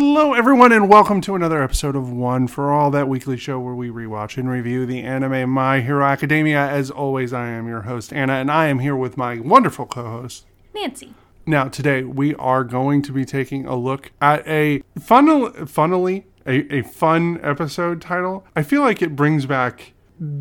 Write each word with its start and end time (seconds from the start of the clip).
Hello, 0.00 0.32
everyone, 0.32 0.70
and 0.70 0.88
welcome 0.88 1.20
to 1.22 1.34
another 1.34 1.60
episode 1.60 1.96
of 1.96 2.08
One 2.08 2.46
for 2.46 2.72
All, 2.72 2.88
that 2.92 3.08
weekly 3.08 3.36
show 3.36 3.58
where 3.58 3.74
we 3.74 3.88
rewatch 3.88 4.38
and 4.38 4.48
review 4.48 4.86
the 4.86 5.02
anime 5.02 5.50
My 5.50 5.80
Hero 5.80 6.04
Academia. 6.04 6.68
As 6.68 6.88
always, 6.88 7.32
I 7.32 7.48
am 7.48 7.66
your 7.66 7.82
host, 7.82 8.12
Anna, 8.12 8.34
and 8.34 8.48
I 8.48 8.68
am 8.68 8.78
here 8.78 8.94
with 8.94 9.16
my 9.16 9.40
wonderful 9.40 9.86
co 9.86 10.04
host, 10.04 10.46
Nancy. 10.72 11.14
Now, 11.46 11.66
today 11.66 12.04
we 12.04 12.32
are 12.36 12.62
going 12.62 13.02
to 13.02 13.12
be 13.12 13.24
taking 13.24 13.66
a 13.66 13.74
look 13.74 14.12
at 14.20 14.46
a 14.46 14.84
funnel, 15.00 15.50
funnily, 15.66 16.28
a, 16.46 16.72
a 16.72 16.82
fun 16.82 17.40
episode 17.42 18.00
title. 18.00 18.46
I 18.54 18.62
feel 18.62 18.82
like 18.82 19.02
it 19.02 19.16
brings 19.16 19.46
back 19.46 19.94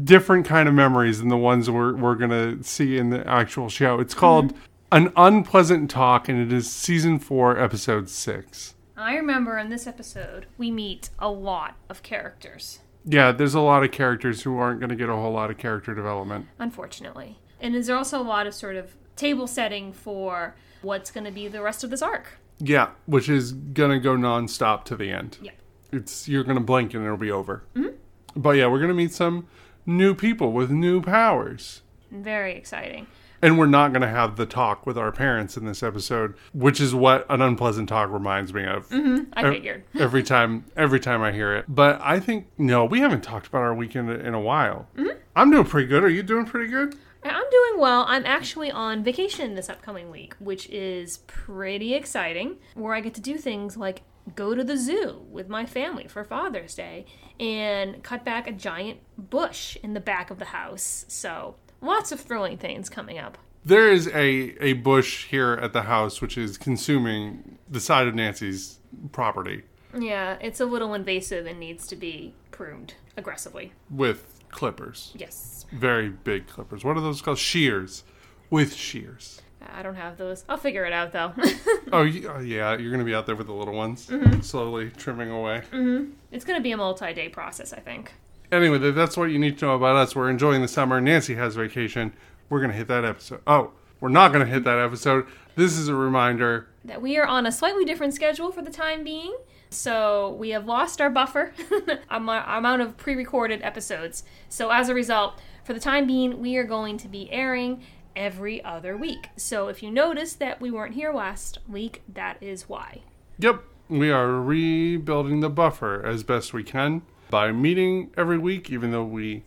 different 0.03 0.45
kind 0.45 0.69
of 0.69 0.75
memories 0.75 1.17
than 1.17 1.29
the 1.29 1.35
ones 1.35 1.67
we're, 1.67 1.95
we're 1.95 2.13
going 2.13 2.29
to 2.29 2.63
see 2.63 2.95
in 2.95 3.09
the 3.09 3.27
actual 3.27 3.69
show. 3.69 3.99
It's 3.99 4.13
called 4.13 4.53
mm-hmm. 4.53 4.61
An 4.91 5.13
Unpleasant 5.15 5.89
Talk, 5.89 6.29
and 6.29 6.39
it 6.39 6.55
is 6.55 6.69
season 6.69 7.17
four, 7.17 7.59
episode 7.59 8.07
six. 8.07 8.75
I 8.97 9.15
remember 9.15 9.57
in 9.59 9.69
this 9.69 9.85
episode, 9.87 10.47
we 10.57 10.71
meet 10.71 11.09
a 11.19 11.29
lot 11.29 11.75
of 11.89 12.01
characters, 12.03 12.79
Yeah, 13.05 13.31
there's 13.31 13.53
a 13.53 13.61
lot 13.61 13.83
of 13.83 13.91
characters 13.91 14.41
who 14.41 14.57
aren't 14.57 14.79
going 14.79 14.89
to 14.89 14.95
get 14.95 15.07
a 15.07 15.13
whole 15.15 15.31
lot 15.33 15.51
of 15.51 15.57
character 15.57 15.93
development. 15.95 16.47
unfortunately. 16.59 17.37
And 17.61 17.73
there's 17.73 17.89
also 17.89 18.19
a 18.19 18.23
lot 18.23 18.47
of 18.47 18.53
sort 18.53 18.75
of 18.75 18.95
table 19.15 19.47
setting 19.47 19.93
for 19.93 20.55
what's 20.81 21.09
going 21.11 21.23
to 21.25 21.31
be 21.31 21.47
the 21.47 21.61
rest 21.61 21.83
of 21.83 21.89
this 21.89 22.01
arc. 22.01 22.37
Yeah, 22.59 22.89
which 23.05 23.29
is 23.29 23.51
going 23.53 23.91
to 23.91 23.99
go 23.99 24.15
nonstop 24.15 24.83
to 24.85 24.95
the 24.95 25.11
end. 25.11 25.37
Yeah. 25.41 25.51
It's 25.91 26.27
you're 26.27 26.43
going 26.43 26.57
to 26.57 26.63
blink 26.63 26.93
and 26.93 27.03
it'll 27.05 27.17
be 27.17 27.31
over. 27.31 27.63
Hmm. 27.75 27.87
But 28.35 28.51
yeah, 28.51 28.67
we're 28.67 28.79
going 28.79 28.89
to 28.89 28.93
meet 28.95 29.13
some 29.13 29.47
new 29.85 30.13
people 30.15 30.51
with 30.51 30.69
new 30.69 31.01
powers. 31.01 31.81
Very 32.11 32.55
exciting. 32.55 33.07
And 33.47 33.57
we're 33.57 33.65
not 33.65 33.93
going 33.93 34.01
to 34.01 34.09
have 34.09 34.35
the 34.35 34.45
talk 34.45 34.85
with 34.85 34.97
our 34.97 35.09
parents 35.09 35.55
in 35.55 35.63
this 35.63 35.81
episode, 35.81 36.35
which 36.53 36.81
is 36.81 36.93
what 36.93 37.25
an 37.29 37.41
unpleasant 37.41 37.87
talk 37.87 38.11
reminds 38.11 38.53
me 38.53 38.65
of. 38.65 38.89
Mm-hmm. 38.89 39.31
I 39.31 39.43
figured. 39.43 39.85
every 39.97 40.21
time, 40.21 40.65
every 40.75 40.99
time 40.99 41.21
I 41.21 41.31
hear 41.31 41.55
it. 41.55 41.63
But 41.69 41.97
I 42.03 42.19
think 42.19 42.47
no, 42.57 42.83
we 42.83 42.99
haven't 42.99 43.21
talked 43.21 43.47
about 43.47 43.61
our 43.61 43.73
weekend 43.73 44.09
in 44.09 44.33
a 44.33 44.39
while. 44.41 44.89
Mm-hmm. 44.97 45.17
I'm 45.33 45.49
doing 45.49 45.63
pretty 45.63 45.87
good. 45.87 46.03
Are 46.03 46.09
you 46.09 46.23
doing 46.23 46.45
pretty 46.45 46.69
good? 46.69 46.97
I'm 47.23 47.49
doing 47.49 47.79
well. 47.79 48.03
I'm 48.09 48.25
actually 48.25 48.69
on 48.69 49.01
vacation 49.01 49.55
this 49.55 49.69
upcoming 49.69 50.11
week, 50.11 50.35
which 50.39 50.69
is 50.69 51.19
pretty 51.19 51.93
exciting, 51.93 52.57
where 52.73 52.95
I 52.95 52.99
get 52.99 53.13
to 53.13 53.21
do 53.21 53.37
things 53.37 53.77
like 53.77 54.01
go 54.35 54.55
to 54.55 54.63
the 54.65 54.75
zoo 54.75 55.25
with 55.31 55.47
my 55.47 55.65
family 55.65 56.05
for 56.05 56.25
Father's 56.25 56.75
Day 56.75 57.05
and 57.39 58.03
cut 58.03 58.25
back 58.25 58.45
a 58.45 58.51
giant 58.51 58.99
bush 59.17 59.77
in 59.81 59.93
the 59.93 60.01
back 60.01 60.31
of 60.31 60.37
the 60.37 60.45
house. 60.45 61.05
So, 61.07 61.55
lots 61.81 62.11
of 62.11 62.19
thrilling 62.19 62.57
things 62.57 62.89
coming 62.89 63.17
up. 63.17 63.37
There 63.65 63.89
is 63.91 64.07
a 64.07 64.55
a 64.63 64.73
bush 64.73 65.25
here 65.27 65.53
at 65.61 65.73
the 65.73 65.83
house 65.83 66.21
which 66.21 66.37
is 66.37 66.57
consuming 66.57 67.57
the 67.69 67.79
side 67.79 68.07
of 68.07 68.15
Nancy's 68.15 68.79
property 69.11 69.63
Yeah, 69.97 70.37
it's 70.39 70.59
a 70.61 70.65
little 70.65 70.93
invasive 70.93 71.45
and 71.45 71.59
needs 71.59 71.85
to 71.87 71.95
be 71.95 72.33
pruned 72.51 72.93
aggressively. 73.17 73.73
with 73.89 74.39
clippers. 74.49 75.11
Yes. 75.15 75.65
Very 75.73 76.09
big 76.09 76.47
clippers. 76.47 76.83
What 76.85 76.95
are 76.97 77.01
those 77.01 77.21
called? 77.21 77.37
Shears. 77.37 78.03
With 78.49 78.73
shears. 78.73 79.41
I 79.69 79.81
don't 79.83 79.95
have 79.95 80.17
those. 80.17 80.45
I'll 80.47 80.55
figure 80.57 80.85
it 80.85 80.93
out 80.93 81.11
though. 81.11 81.33
Oh 81.91 82.01
uh, 82.01 82.39
yeah, 82.39 82.77
you're 82.77 82.91
gonna 82.91 83.03
be 83.05 83.15
out 83.15 83.25
there 83.25 83.35
with 83.35 83.47
the 83.47 83.53
little 83.53 83.73
ones, 83.73 84.09
slowly 84.41 84.89
trimming 84.91 85.29
away. 85.31 85.61
Mm-hmm. 85.71 86.11
it's 86.31 86.43
going 86.45 86.59
to 86.59 86.63
be 86.63 86.71
a 86.73 86.77
multi 86.77 87.13
day 87.13 87.29
process, 87.29 87.71
I 87.71 87.79
think. 87.79 88.13
Anyway, 88.51 88.77
that's 88.91 89.17
what 89.17 89.25
you 89.29 89.39
need 89.39 89.57
to 89.59 89.65
know 89.65 89.75
about 89.75 89.95
us. 89.97 90.15
We're 90.15 90.29
enjoying 90.29 90.61
the 90.61 90.67
summer. 90.67 91.01
Nancy 91.01 91.35
has 91.35 91.55
vacation. 91.55 92.13
We're 92.49 92.61
gonna 92.61 92.73
hit 92.73 92.87
that 92.87 93.03
episode. 93.03 93.41
Oh, 93.45 93.71
we're 93.99 94.09
not 94.09 94.31
gonna 94.31 94.45
hit 94.45 94.63
that 94.63 94.79
episode. 94.79 95.25
This 95.55 95.77
is 95.77 95.87
a 95.87 95.95
reminder. 95.95 96.67
that 96.85 97.01
we 97.01 97.17
are 97.17 97.25
on 97.25 97.45
a 97.45 97.51
slightly 97.51 97.83
different 97.83 98.13
schedule 98.13 98.51
for 98.51 98.61
the 98.61 98.71
time 98.71 99.03
being. 99.03 99.35
So 99.69 100.35
we 100.39 100.51
have 100.51 100.65
lost 100.65 101.01
our 101.01 101.09
buffer, 101.09 101.53
am- 102.09 102.29
amount 102.29 102.81
of 102.81 102.95
pre 102.95 103.15
recorded 103.15 103.61
episodes. 103.63 104.23
So 104.47 104.69
as 104.69 104.87
a 104.87 104.93
result, 104.93 105.41
for 105.65 105.73
the 105.73 105.79
time 105.81 106.07
being, 106.07 106.39
we 106.39 106.55
are 106.55 106.63
going 106.63 106.97
to 106.99 107.09
be 107.09 107.29
airing 107.31 107.83
every 108.15 108.63
other 108.63 108.95
week. 108.95 109.27
So 109.35 109.67
if 109.67 109.83
you 109.83 109.91
notice 109.91 110.33
that 110.35 110.61
we 110.61 110.71
weren't 110.71 110.95
here 110.95 111.11
last 111.11 111.59
week, 111.67 112.01
that 112.07 112.37
is 112.39 112.69
why. 112.69 113.01
Yep, 113.39 113.61
we 113.89 114.09
are 114.09 114.41
rebuilding 114.41 115.41
the 115.41 115.49
buffer 115.49 116.01
as 116.05 116.23
best 116.23 116.53
we 116.53 116.63
can 116.63 117.01
by 117.29 117.51
meeting 117.51 118.11
every 118.17 118.37
week, 118.37 118.69
even 118.69 118.91
though 118.91 119.05
we 119.05 119.43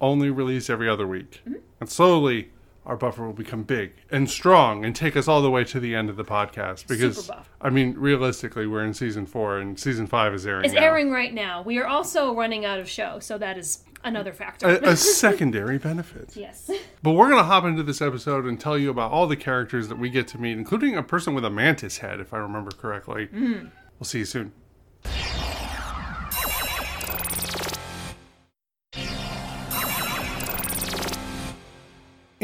only 0.00 0.30
release 0.30 0.70
every 0.70 0.88
other 0.88 1.06
week. 1.06 1.40
Mm-hmm. 1.46 1.60
And 1.80 1.88
slowly, 1.88 2.50
our 2.86 2.96
buffer 2.96 3.26
will 3.26 3.34
become 3.34 3.64
big 3.64 3.92
and 4.10 4.28
strong 4.30 4.84
and 4.84 4.96
take 4.96 5.14
us 5.14 5.28
all 5.28 5.42
the 5.42 5.50
way 5.50 5.62
to 5.62 5.78
the 5.78 5.94
end 5.94 6.08
of 6.08 6.16
the 6.16 6.24
podcast. 6.24 6.86
Because. 6.86 7.30
I 7.60 7.70
mean, 7.70 7.94
realistically, 7.98 8.66
we're 8.66 8.84
in 8.84 8.94
season 8.94 9.26
four 9.26 9.58
and 9.58 9.78
season 9.78 10.06
five 10.06 10.32
is 10.32 10.46
airing. 10.46 10.64
It's 10.64 10.74
now. 10.74 10.80
airing 10.80 11.10
right 11.10 11.34
now. 11.34 11.62
We 11.62 11.78
are 11.78 11.86
also 11.86 12.34
running 12.34 12.64
out 12.64 12.78
of 12.78 12.88
show, 12.88 13.18
so 13.18 13.36
that 13.38 13.58
is 13.58 13.84
another 14.04 14.32
factor. 14.32 14.66
A, 14.68 14.90
a 14.90 14.96
secondary 14.96 15.76
benefit. 15.76 16.34
yes. 16.36 16.70
But 17.02 17.12
we're 17.12 17.28
going 17.28 17.42
to 17.42 17.46
hop 17.46 17.64
into 17.64 17.82
this 17.82 18.00
episode 18.00 18.46
and 18.46 18.58
tell 18.58 18.78
you 18.78 18.90
about 18.90 19.12
all 19.12 19.26
the 19.26 19.36
characters 19.36 19.88
that 19.88 19.98
we 19.98 20.08
get 20.08 20.28
to 20.28 20.38
meet, 20.38 20.52
including 20.56 20.96
a 20.96 21.02
person 21.02 21.34
with 21.34 21.44
a 21.44 21.50
mantis 21.50 21.98
head, 21.98 22.20
if 22.20 22.32
I 22.32 22.38
remember 22.38 22.70
correctly. 22.70 23.26
Mm-hmm. 23.26 23.66
We'll 23.98 24.06
see 24.06 24.20
you 24.20 24.24
soon. 24.24 24.52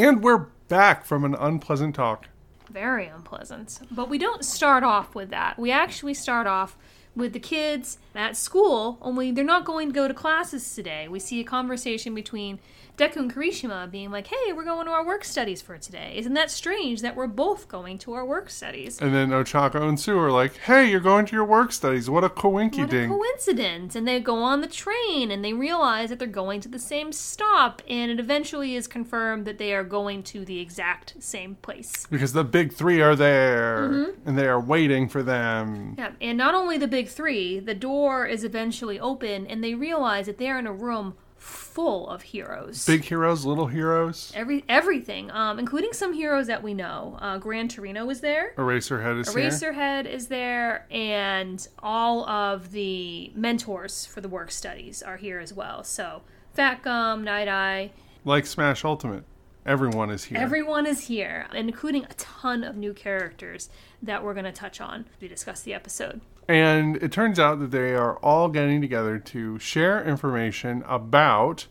And 0.05 0.23
we're 0.23 0.49
back 0.69 1.07
from 1.07 1.25
an 1.25 1.35
unpleasant 1.35 1.95
talk. 1.95 2.29
Very 2.71 3.07
unpleasant. 3.07 3.79
But 3.91 4.11
we 4.11 4.19
don't 4.19 4.45
start 4.45 4.85
off 4.85 5.15
with 5.15 5.31
that. 5.31 5.59
We 5.59 5.73
actually 5.73 6.13
start 6.13 6.47
off 6.47 6.77
with 7.17 7.33
the 7.33 7.41
kids 7.41 7.97
at 8.15 8.37
school, 8.37 8.99
only 9.01 9.31
they're 9.31 9.43
not 9.43 9.65
going 9.65 9.89
to 9.89 9.95
go 9.95 10.07
to 10.07 10.13
classes 10.13 10.75
today. 10.75 11.09
We 11.09 11.21
see 11.21 11.41
a 11.41 11.45
conversation 11.45 12.15
between 12.15 12.59
Deku 12.97 13.17
and 13.17 13.35
Kirishima 13.35 13.91
being 13.91 14.13
like, 14.13 14.29
hey, 14.29 14.53
we're 14.53 14.63
going 14.65 14.87
to 14.87 14.93
our 14.93 15.05
work 15.05 15.25
studies 15.25 15.61
for 15.61 15.77
today. 15.77 16.15
Isn't 16.17 16.35
that 16.35 16.49
strange 16.49 17.03
that 17.03 17.17
we're 17.17 17.27
both 17.27 17.67
going 17.67 17.99
to 17.99 18.13
our 18.13 18.25
work 18.25 18.49
studies? 18.51 19.01
And 19.03 19.13
then 19.13 19.31
Ochako 19.31 19.89
and 19.89 19.99
Sue 19.99 20.17
are 20.17 20.31
like, 20.31 20.57
hey, 20.59 20.89
you're 20.89 21.01
going 21.01 21.27
to 21.27 21.35
your 21.35 21.45
work 21.45 21.73
studies. 21.73 22.09
What 22.09 22.23
a 22.23 22.29
coinky 22.29 22.79
What 22.79 22.89
a 22.89 22.91
ding. 22.93 23.09
coincidence. 23.09 23.97
And 23.97 24.07
they 24.07 24.21
go 24.21 24.37
on 24.45 24.61
the 24.61 24.69
train 24.69 25.33
and 25.33 25.45
they 25.45 25.53
realize 25.53 26.11
that 26.11 26.21
they're 26.21 26.29
going 26.29 26.61
to 26.61 26.69
the 26.69 26.79
same 26.79 27.11
stop. 27.11 27.83
And 27.91 28.13
it 28.13 28.21
eventually 28.21 28.77
is 28.77 28.87
confirmed 28.87 29.45
that 29.45 29.59
they 29.59 29.75
are 29.75 29.83
going 29.83 30.23
to 30.25 30.45
the 30.45 30.61
exact 30.61 31.15
same 31.19 31.57
place. 31.57 32.07
because 32.13 32.33
the 32.33 32.45
big 32.45 32.73
three 32.73 33.01
are 33.03 33.17
there 33.17 33.89
Mm-hmm. 33.91 34.29
and 34.29 34.39
they 34.39 34.47
are 34.47 34.61
waiting 34.61 35.09
for 35.09 35.25
them. 35.25 35.97
Yeah, 35.99 36.13
and 36.21 36.39
not 36.39 36.55
only 36.55 36.79
the 36.79 36.87
big 36.87 37.09
three, 37.09 37.59
the 37.59 37.75
door 37.75 38.25
is 38.27 38.45
eventually 38.45 39.01
open, 39.01 39.49
and 39.49 39.65
they 39.65 39.75
realize 39.75 40.27
that 40.27 40.39
they're 40.39 40.59
in 40.61 40.67
a 40.69 40.73
room 40.73 41.15
full 41.45 42.09
of 42.09 42.23
heroes. 42.23 42.87
Big 42.87 43.03
heroes, 43.05 43.45
little 43.45 43.67
heroes. 43.67 44.33
Every 44.35 44.65
everything, 44.69 45.31
um, 45.31 45.59
including 45.59 45.93
some 45.93 46.13
heroes 46.13 46.47
that 46.47 46.63
we 46.63 46.73
know. 46.73 47.19
Uh, 47.21 47.39
Gran 47.39 47.69
Torino 47.69 48.09
is 48.11 48.21
there. 48.21 48.55
Eraserhead 48.57 49.21
is 49.21 49.35
here. 49.35 49.45
Eraserhead 49.45 50.07
is 50.07 50.29
there, 50.29 50.87
and 50.91 51.67
all 51.81 52.27
of 52.29 52.73
the 52.73 53.31
mentors 53.35 54.07
for 54.07 54.21
the 54.21 54.29
work 54.29 54.51
studies 54.51 55.03
are 55.03 55.19
here 55.19 55.39
as 55.39 55.53
well. 55.53 55.85
So 55.85 56.23
Fat 56.55 56.83
Gum, 56.83 57.23
Night 57.25 57.49
Eye, 57.49 57.93
Like 58.25 58.47
Smash 58.47 58.85
Ultimate. 58.85 59.25
Everyone 59.67 60.11
is 60.11 60.25
here. 60.25 60.39
everyone 60.39 60.87
is 60.87 61.01
here, 61.07 61.47
including 61.55 62.05
a 62.05 62.15
ton 62.15 62.63
of 62.65 62.77
new 62.77 62.93
characters 62.93 63.71
that 64.03 64.23
we're 64.23 64.35
going 64.35 64.45
to 64.45 64.53
touch 64.53 64.79
on 64.79 65.07
as 65.15 65.21
we 65.23 65.29
discuss 65.29 65.63
the 65.63 65.73
episode. 65.73 66.21
And 66.49 66.97
it 66.97 67.11
turns 67.13 67.39
out 67.39 67.59
that 67.61 67.71
they 67.71 67.95
are 67.95 68.17
all 68.19 68.49
getting 68.49 68.81
together 68.81 69.19
to 69.19 69.59
share 69.59 70.03
information 70.05 70.83
about 70.87 71.67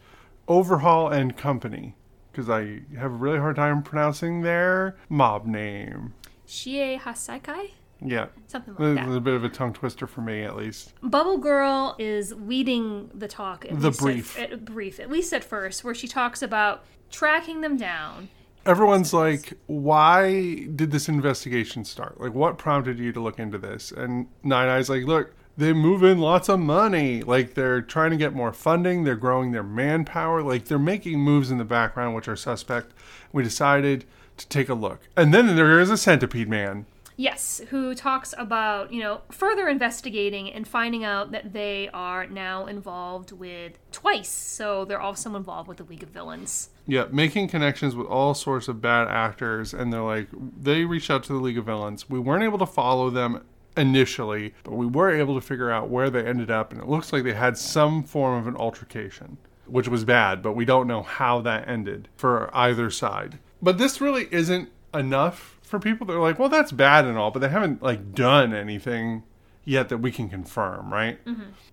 Overhaul 0.48 1.10
and 1.10 1.38
Company. 1.38 1.96
Because 2.32 2.50
I 2.50 2.82
have 2.98 3.12
a 3.12 3.16
really 3.16 3.38
hard 3.38 3.56
time 3.56 3.84
pronouncing 3.84 4.42
their 4.42 4.96
mob 5.08 5.46
name. 5.46 6.14
Shie 6.48 6.98
Hassaikai? 7.00 7.72
Yeah. 8.06 8.28
Something 8.48 8.76
A 8.78 8.84
like 8.84 8.96
that. 8.96 9.06
little 9.06 9.22
bit 9.22 9.36
of 9.36 9.44
a 9.44 9.50
tongue 9.50 9.74
twister 9.74 10.08
for 10.08 10.22
me, 10.22 10.44
at 10.44 10.56
least. 10.56 10.94
Bubble 11.02 11.38
Girl 11.38 11.96
is 12.00 12.34
leading 12.34 13.12
the 13.14 13.28
talk. 13.28 13.66
The 13.70 13.92
brief. 13.92 14.38
At, 14.38 14.52
at, 14.52 14.66
brief, 14.66 15.00
at 15.00 15.10
least 15.10 15.32
at 15.32 15.44
first, 15.44 15.84
where 15.84 15.94
she 15.94 16.08
talks 16.08 16.42
about 16.42 16.84
tracking 17.12 17.62
them 17.62 17.78
down. 17.78 18.30
Everyone's 18.66 19.14
like, 19.14 19.54
why 19.68 20.66
did 20.76 20.92
this 20.92 21.10
investigation 21.10 21.84
start? 21.84 22.20
Like, 22.20 22.34
what 22.34 22.58
prompted 22.58 22.98
you 22.98 23.12
to 23.12 23.20
look 23.20 23.40
into 23.40 23.58
this? 23.58 23.92
And 23.92 24.28
Night 24.42 24.70
Eye's 24.70 24.90
like, 24.90 25.04
look, 25.04 25.34
they 25.58 25.74
move 25.74 26.04
in 26.04 26.18
lots 26.20 26.50
of 26.50 26.60
money. 26.60 27.22
Like, 27.22 27.54
they're 27.54 27.82
trying 27.82 28.12
to 28.12 28.18
get 28.18 28.34
more 28.34 28.54
funding. 28.54 29.04
They're 29.04 29.16
growing 29.16 29.52
their 29.52 29.64
manpower. 29.64 30.42
Like, 30.42 30.66
they're 30.66 30.80
making 30.80 31.20
moves 31.20 31.52
in 31.52 31.58
the 31.58 31.66
background, 31.66 32.16
which 32.16 32.28
are 32.28 32.36
suspect. 32.36 32.94
We 33.32 33.44
decided 33.44 34.06
to 34.38 34.48
take 34.48 34.70
a 34.70 34.74
look. 34.74 35.02
And 35.16 35.34
then 35.34 35.56
there 35.56 35.80
is 35.80 35.90
a 35.90 35.98
centipede 35.98 36.50
man. 36.50 36.86
Yes, 37.16 37.62
who 37.70 37.94
talks 37.94 38.34
about, 38.38 38.92
you 38.92 39.02
know, 39.02 39.22
further 39.30 39.68
investigating 39.68 40.52
and 40.52 40.68
finding 40.68 41.04
out 41.04 41.32
that 41.32 41.54
they 41.54 41.90
are 41.94 42.26
now 42.26 42.66
involved 42.66 43.32
with 43.32 43.78
Twice. 43.92 44.30
So 44.30 44.86
they're 44.86 45.02
also 45.02 45.36
involved 45.36 45.68
with 45.68 45.78
the 45.78 45.84
League 45.84 46.04
of 46.04 46.10
Villains. 46.10 46.70
Yeah, 46.88 47.06
making 47.12 47.48
connections 47.48 47.96
with 47.96 48.08
all 48.08 48.34
sorts 48.34 48.68
of 48.68 48.82
bad 48.82 49.08
actors, 49.08 49.74
and 49.74 49.94
they're 49.94 50.02
like, 50.02 50.28
they 50.60 50.86
reached 50.86 51.10
out 51.10 51.24
to 51.26 51.34
the 51.34 51.40
League 51.40 51.58
of 51.58 51.66
Villains. 51.66 52.10
We 52.10 52.20
weren't 52.20 52.44
able 52.44 52.58
to 52.60 52.66
follow 52.66 53.10
them 53.10 53.46
initially, 53.78 54.54
but 54.64 54.74
we 54.74 54.86
were 54.86 55.12
able 55.12 55.36
to 55.36 55.42
figure 55.42 55.72
out 55.72 55.90
where 55.90 56.10
they 56.10 56.26
ended 56.26 56.52
up, 56.52 56.72
and 56.72 56.82
it 56.82 56.88
looks 56.88 57.14
like 57.14 57.24
they 57.24 57.34
had 57.34 57.58
some 57.58 58.04
form 58.04 58.40
of 58.40 58.48
an 58.48 58.56
altercation, 58.56 59.38
which 59.66 59.88
was 59.88 60.04
bad, 60.04 60.42
but 60.42 60.54
we 60.54 60.66
don't 60.66 60.88
know 60.88 61.02
how 61.02 61.42
that 61.42 61.68
ended 61.68 62.10
for 62.16 62.50
either 62.54 62.90
side. 62.90 63.40
But 63.62 63.78
this 63.78 64.02
really 64.02 64.28
isn't 64.30 64.70
enough 64.94 65.58
for 65.62 65.80
people 65.80 66.06
that 66.08 66.14
are 66.14 66.22
like, 66.22 66.40
well, 66.40 66.50
that's 66.50 66.72
bad 66.72 67.06
and 67.06 67.18
all, 67.18 67.32
but 67.32 67.40
they 67.40 67.50
haven't 67.50 67.82
like 67.82 68.14
done 68.14 68.54
anything 68.54 69.24
yet 69.66 69.90
that 69.90 69.98
we 69.98 70.12
can 70.12 70.30
confirm, 70.30 70.92
right? 70.94 71.20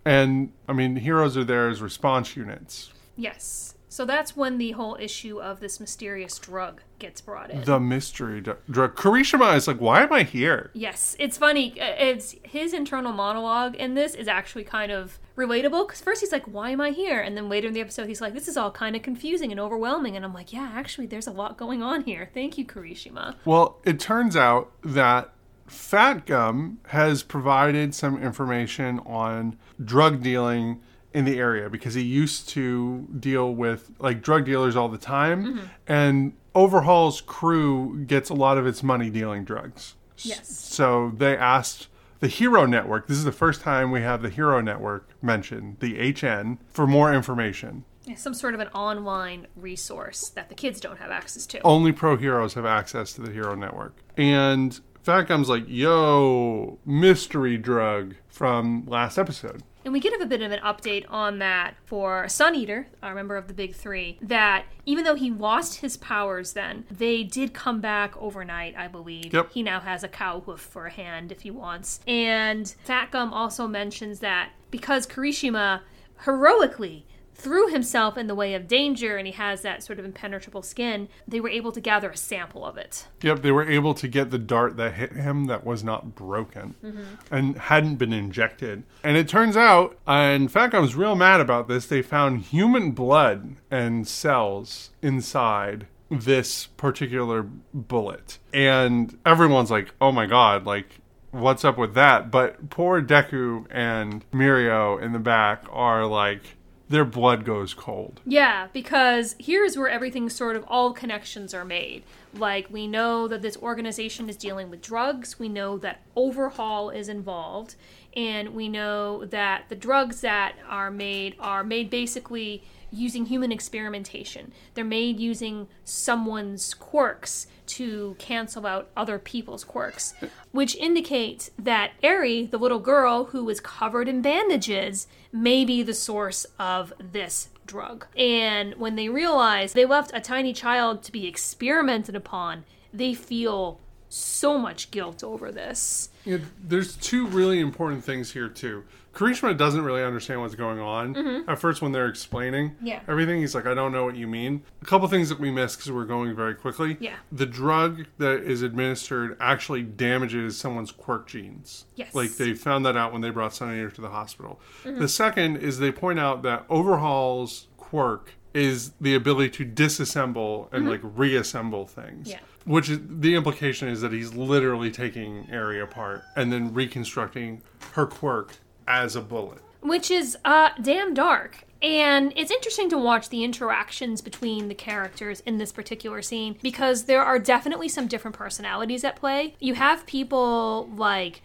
And 0.05 0.53
I 0.69 0.73
mean, 0.73 0.97
heroes 0.97 1.37
are 1.37 1.45
there 1.45 1.69
as 1.69 1.83
response 1.83 2.37
units. 2.37 2.93
Yes. 3.17 3.75
So 3.89 4.05
that's 4.05 4.37
when 4.37 4.59
the 4.59 4.71
whole 4.73 4.97
issue 5.01 5.41
of 5.43 5.59
this 5.59 5.81
mysterious 5.81 6.39
drug 6.39 6.81
gets 7.01 7.21
brought 7.21 7.51
in. 7.51 7.65
The 7.65 7.81
mystery 7.81 8.41
dr- 8.41 8.59
drug. 8.71 8.95
Kirishima 8.95 9.57
is 9.57 9.67
like, 9.67 9.81
why 9.81 10.03
am 10.05 10.13
I 10.13 10.23
here? 10.23 10.71
Yes, 10.75 11.17
it's 11.19 11.37
funny. 11.37 11.79
Uh, 11.81 11.95
It's 11.99 12.37
his 12.45 12.73
internal 12.73 13.13
monologue 13.13 13.75
in 13.75 13.95
this 13.95 14.15
is 14.15 14.29
actually 14.29 14.63
kind 14.65 14.93
of 14.93 15.19
relatable 15.37 15.87
because 15.87 16.01
first 16.01 16.21
he's 16.21 16.33
like, 16.33 16.45
"Why 16.47 16.71
am 16.71 16.81
I 16.81 16.91
here?" 16.91 17.21
and 17.21 17.37
then 17.37 17.49
later 17.49 17.69
in 17.69 17.75
the 17.75 17.81
episode 17.81 18.09
he's 18.09 18.21
like, 18.21 18.35
"This 18.35 18.49
is 18.49 18.57
all 18.57 18.71
kind 18.71 18.97
of 18.97 19.03
confusing 19.03 19.51
and 19.51 19.61
overwhelming." 19.61 20.17
And 20.17 20.25
I'm 20.25 20.35
like, 20.35 20.53
"Yeah, 20.53 20.71
actually, 20.75 21.07
there's 21.07 21.27
a 21.27 21.33
lot 21.33 21.57
going 21.57 21.83
on 21.83 22.05
here." 22.05 22.31
Thank 22.35 22.59
you, 22.59 22.65
Kirishima. 22.65 23.37
Well, 23.45 23.79
it 23.85 24.01
turns 24.01 24.37
out 24.37 24.73
that 24.83 25.33
Fat 25.67 26.27
Gum 26.27 26.81
has 26.89 27.23
provided 27.23 27.95
some 27.95 28.21
information 28.23 28.99
on 29.01 29.57
drug 29.83 30.23
dealing 30.23 30.81
in 31.13 31.25
the 31.25 31.39
area 31.39 31.69
because 31.69 31.95
he 31.95 32.03
used 32.03 32.49
to 32.49 33.09
deal 33.19 33.53
with 33.55 33.91
like 33.99 34.23
drug 34.23 34.45
dealers 34.45 34.77
all 34.77 34.89
the 34.89 34.99
time 34.99 35.45
mm-hmm. 35.45 35.67
and 35.89 36.33
Overhaul's 36.55 37.21
crew 37.21 38.05
gets 38.07 38.31
a 38.31 38.35
lot 38.35 38.59
of 38.59 38.67
its 38.67 38.83
money 38.83 39.11
dealing 39.11 39.45
drugs. 39.45 39.95
Yes. 40.19 40.49
So 40.49 41.13
they 41.17 41.37
asked 41.37 41.89
the 42.21 42.29
Hero 42.29 42.67
Network, 42.67 43.07
this 43.07 43.17
is 43.17 43.25
the 43.25 43.33
first 43.33 43.63
time 43.63 43.91
we 43.91 44.03
have 44.03 44.23
the 44.23 44.29
Hero 44.29 44.61
Network 44.61 45.11
mentioned, 45.23 45.79
the 45.81 46.13
HN, 46.13 46.59
for 46.69 46.87
more 46.87 47.13
information. 47.13 47.85
Some 48.17 48.35
sort 48.35 48.55
of 48.55 48.61
an 48.61 48.69
online 48.69 49.47
resource 49.57 50.29
that 50.31 50.49
the 50.49 50.55
kids 50.55 50.81
don't 50.81 50.99
have 50.99 51.11
access 51.11 51.47
to. 51.47 51.61
only 51.63 51.93
pro 51.93 52.17
heroes 52.17 52.55
have 52.55 52.67
access 52.67 53.13
to 53.15 53.21
the 53.21 53.31
hero 53.31 53.55
network. 53.55 53.95
And 54.17 54.81
Fat 55.03 55.29
Gum's 55.29 55.49
like, 55.49 55.65
yo, 55.69 56.79
mystery 56.85 57.57
drug 57.57 58.17
from 58.29 58.85
last 58.87 59.17
episode. 59.17 59.63
And 59.85 59.93
we 59.93 60.01
get 60.01 60.21
a 60.21 60.27
bit 60.27 60.43
of 60.43 60.53
an 60.53 60.61
update 60.61 61.07
on 61.09 61.39
that 61.39 61.75
for 61.85 62.29
Sun 62.29 62.55
Eater, 62.55 62.87
a 63.03 63.15
member 63.15 63.37
of 63.37 63.49
the 63.49 63.55
Big 63.55 63.75
Three, 63.75 64.19
that 64.21 64.65
even 64.85 65.05
though 65.05 65.15
he 65.15 65.31
lost 65.31 65.77
his 65.77 65.97
powers 65.97 66.53
then, 66.53 66.85
they 66.91 67.23
did 67.23 67.55
come 67.55 67.81
back 67.81 68.17
overnight, 68.19 68.77
I 68.77 68.89
believe. 68.89 69.33
Yep. 69.33 69.53
He 69.53 69.63
now 69.63 69.81
has 69.81 70.05
a 70.05 70.09
cow 70.09 70.41
hoof 70.41 70.61
for 70.61 70.87
a 70.87 70.91
hand 70.91 71.33
if 71.33 71.43
he 71.43 71.51
wants. 71.51 72.01
And 72.07 72.69
Fat 72.85 73.11
Gum 73.11 73.33
also 73.33 73.67
mentions 73.67 74.21
that 74.21 74.51
because 74.71 75.07
Kirishima 75.07 75.81
heroically 76.25 77.07
threw 77.41 77.69
himself 77.69 78.19
in 78.19 78.27
the 78.27 78.35
way 78.35 78.55
of 78.55 78.69
danger 78.69 79.17
and 79.17 79.27
he 79.27 79.33
has 79.33 79.63
that 79.63 79.83
sort 79.83 79.99
of 79.99 80.05
impenetrable 80.05 80.63
skin, 80.63 81.09
they 81.27 81.41
were 81.41 81.49
able 81.49 81.73
to 81.73 81.81
gather 81.81 82.11
a 82.11 82.17
sample 82.17 82.65
of 82.65 82.77
it. 82.77 83.07
Yep, 83.23 83.43
they 83.43 83.51
were 83.51 83.69
able 83.69 83.95
to 83.95 84.09
get 84.09 84.31
the 84.31 84.39
dart 84.39 84.77
that 84.77 84.95
hit 84.95 85.13
him 85.13 85.47
that 85.47 85.65
was 85.65 85.83
not 85.83 86.15
broken 86.15 86.75
mm-hmm. 86.85 87.35
and 87.35 87.57
hadn't 87.57 87.97
been 87.97 88.13
injected. 88.13 88.83
And 89.03 89.17
it 89.17 89.29
turns 89.29 89.57
out, 89.57 89.97
uh, 90.07 90.13
and 90.13 90.53
Fat 90.53 90.69
Gum's 90.69 90.95
real 90.95 91.17
mad 91.17 91.41
about 91.41 91.67
this, 91.67 91.87
they 91.87 92.03
found 92.03 92.43
human 92.43 92.93
blood 92.93 93.57
and 93.71 94.07
cells 94.07 94.91
inside 95.03 95.87
this 96.11 96.67
particular 96.67 97.43
bullet. 97.73 98.39
And 98.53 99.17
everyone's 99.25 99.71
like, 99.71 99.95
oh 100.01 100.13
my 100.13 100.27
god, 100.27 100.67
like, 100.67 101.01
what's 101.31 101.65
up 101.65 101.79
with 101.79 101.95
that? 101.95 102.31
But 102.31 102.71
poor 102.71 103.01
Deku 103.01 103.67
and 103.71 104.29
Mirio 104.33 105.01
in 105.01 105.13
the 105.13 105.19
back 105.19 105.65
are 105.71 106.05
like, 106.05 106.57
their 106.91 107.05
blood 107.05 107.45
goes 107.45 107.73
cold. 107.73 108.21
Yeah, 108.27 108.67
because 108.73 109.37
here's 109.39 109.79
where 109.79 109.89
everything 109.89 110.29
sort 110.29 110.57
of 110.57 110.65
all 110.67 110.93
connections 110.93 111.55
are 111.55 111.65
made. 111.65 112.03
Like, 112.35 112.69
we 112.69 112.89
know 112.89 113.29
that 113.29 113.43
this 113.43 113.57
organization 113.59 114.29
is 114.29 114.37
dealing 114.37 114.71
with 114.71 114.83
drugs, 114.83 115.39
we 115.39 115.49
know 115.49 115.79
that 115.79 116.01
Overhaul 116.17 116.91
is 116.91 117.09
involved, 117.09 117.77
and 118.17 118.51
we 118.51 118.69
know 118.69 119.25
that 119.25 119.67
the 119.69 119.77
drugs 119.77 120.21
that 120.23 120.57
are 120.69 120.91
made 120.91 121.37
are 121.39 121.63
made 121.63 121.91
basically 121.91 122.65
using 122.93 123.27
human 123.27 123.53
experimentation. 123.53 124.53
They're 124.75 124.85
made 124.85 125.21
using 125.21 125.69
someone's 125.85 126.75
quirks 126.75 127.47
to 127.67 128.17
cancel 128.19 128.67
out 128.67 128.91
other 128.97 129.19
people's 129.19 129.65
quirks, 129.65 130.15
which 130.51 130.77
indicates 130.77 131.51
that 131.59 131.93
Eri, 132.03 132.47
the 132.47 132.59
little 132.59 132.81
girl 132.81 133.27
who 133.27 133.45
was 133.45 133.61
covered 133.61 134.09
in 134.09 134.23
bandages, 134.23 135.07
may 135.33 135.65
be 135.65 135.83
the 135.83 135.95
source 135.95 136.47
of 136.59 136.93
this 136.99 137.49
drug. 137.67 138.07
And 138.17 138.75
when 138.75 138.97
they 138.97 139.09
realize 139.09 139.73
they 139.73 139.87
left 139.87 140.11
a 140.13 140.21
tiny 140.21 140.53
child 140.53 141.03
to 141.05 141.13
be 141.13 141.27
experimented 141.29 142.17
upon, 142.17 142.65
they 142.93 143.15
feel 143.15 143.79
so 144.11 144.59
much 144.59 144.91
guilt 144.91 145.23
over 145.25 145.51
this. 145.53 146.11
Yeah, 146.25 146.39
there's 146.63 146.97
two 146.97 147.27
really 147.29 147.61
important 147.61 148.05
things 148.05 148.33
here 148.33 148.49
too. 148.49 148.85
Kirishima 149.15 149.57
doesn't 149.57 149.83
really 149.83 150.05
understand 150.05 150.41
what's 150.41 150.55
going 150.55 150.79
on 150.79 151.15
mm-hmm. 151.15 151.51
at 151.51 151.59
first 151.59 151.83
when 151.83 151.93
they're 151.93 152.07
explaining 152.07 152.77
Yeah. 152.83 153.01
everything. 153.09 153.41
He's 153.41 153.55
like, 153.55 153.67
I 153.67 153.75
don't 153.75 153.93
know 153.93 154.05
what 154.05 154.17
you 154.17 154.27
mean. 154.27 154.63
A 154.83 154.85
couple 154.85 155.09
things 155.09 155.29
that 155.31 155.41
we 155.41 155.51
missed 155.51 155.79
because 155.79 155.91
we're 155.91 156.05
going 156.05 156.35
very 156.37 156.55
quickly. 156.55 156.97
Yeah. 157.01 157.17
The 157.33 157.47
drug 157.47 158.07
that 158.19 158.43
is 158.43 158.63
administered 158.63 159.37
actually 159.41 159.83
damages 159.83 160.57
someone's 160.57 160.93
quirk 160.93 161.27
genes. 161.29 161.87
Yes. 161.97 162.15
Like 162.15 162.33
they 162.33 162.55
found 162.55 162.85
that 162.87 162.97
out 162.97 163.13
when 163.13 163.21
they 163.21 163.31
brought 163.31 163.55
Sunny 163.55 163.89
to 163.91 164.01
the 164.01 164.11
hospital. 164.11 164.61
Mm-hmm. 164.85 165.01
The 165.01 165.09
second 165.09 165.57
is 165.57 165.79
they 165.79 165.93
point 165.93 166.19
out 166.19 166.43
that 166.43 166.67
Overhaul's 166.69 167.69
quirk 167.77 168.35
is 168.55 168.93
the 169.01 169.15
ability 169.15 169.51
to 169.51 169.65
disassemble 169.65 170.73
and 170.73 170.89
like 170.89 171.01
reassemble 171.03 171.87
things. 171.87 172.29
Yeah. 172.29 172.41
Which 172.65 172.91
is 172.91 172.99
the 173.09 173.35
implication 173.35 173.89
is 173.89 174.01
that 174.03 174.13
he's 174.13 174.35
literally 174.35 174.91
taking 174.91 175.47
Eri 175.51 175.81
apart 175.81 176.23
and 176.37 176.53
then 176.53 176.75
reconstructing 176.75 177.63
her 177.93 178.07
quirk 178.07 178.57
as 178.87 179.17
a 179.17 179.21
bullet. 179.21 179.59
which 179.83 180.11
is 180.11 180.37
uh 180.45 180.71
damn 180.83 181.15
dark. 181.15 181.65
And 181.83 182.35
it's 182.37 182.51
interesting 182.51 182.91
to 182.91 182.99
watch 182.99 183.31
the 183.31 183.43
interactions 183.43 184.21
between 184.21 184.69
the 184.69 184.75
characters 184.75 185.41
in 185.47 185.57
this 185.57 185.73
particular 185.73 186.21
scene 186.21 186.57
because 186.61 187.05
there 187.05 187.23
are 187.23 187.39
definitely 187.39 187.89
some 187.89 188.07
different 188.07 188.37
personalities 188.37 189.03
at 189.05 189.17
play. 189.17 189.55
You 189.61 189.73
have 189.75 190.05
people 190.05 190.91
like 190.95 191.41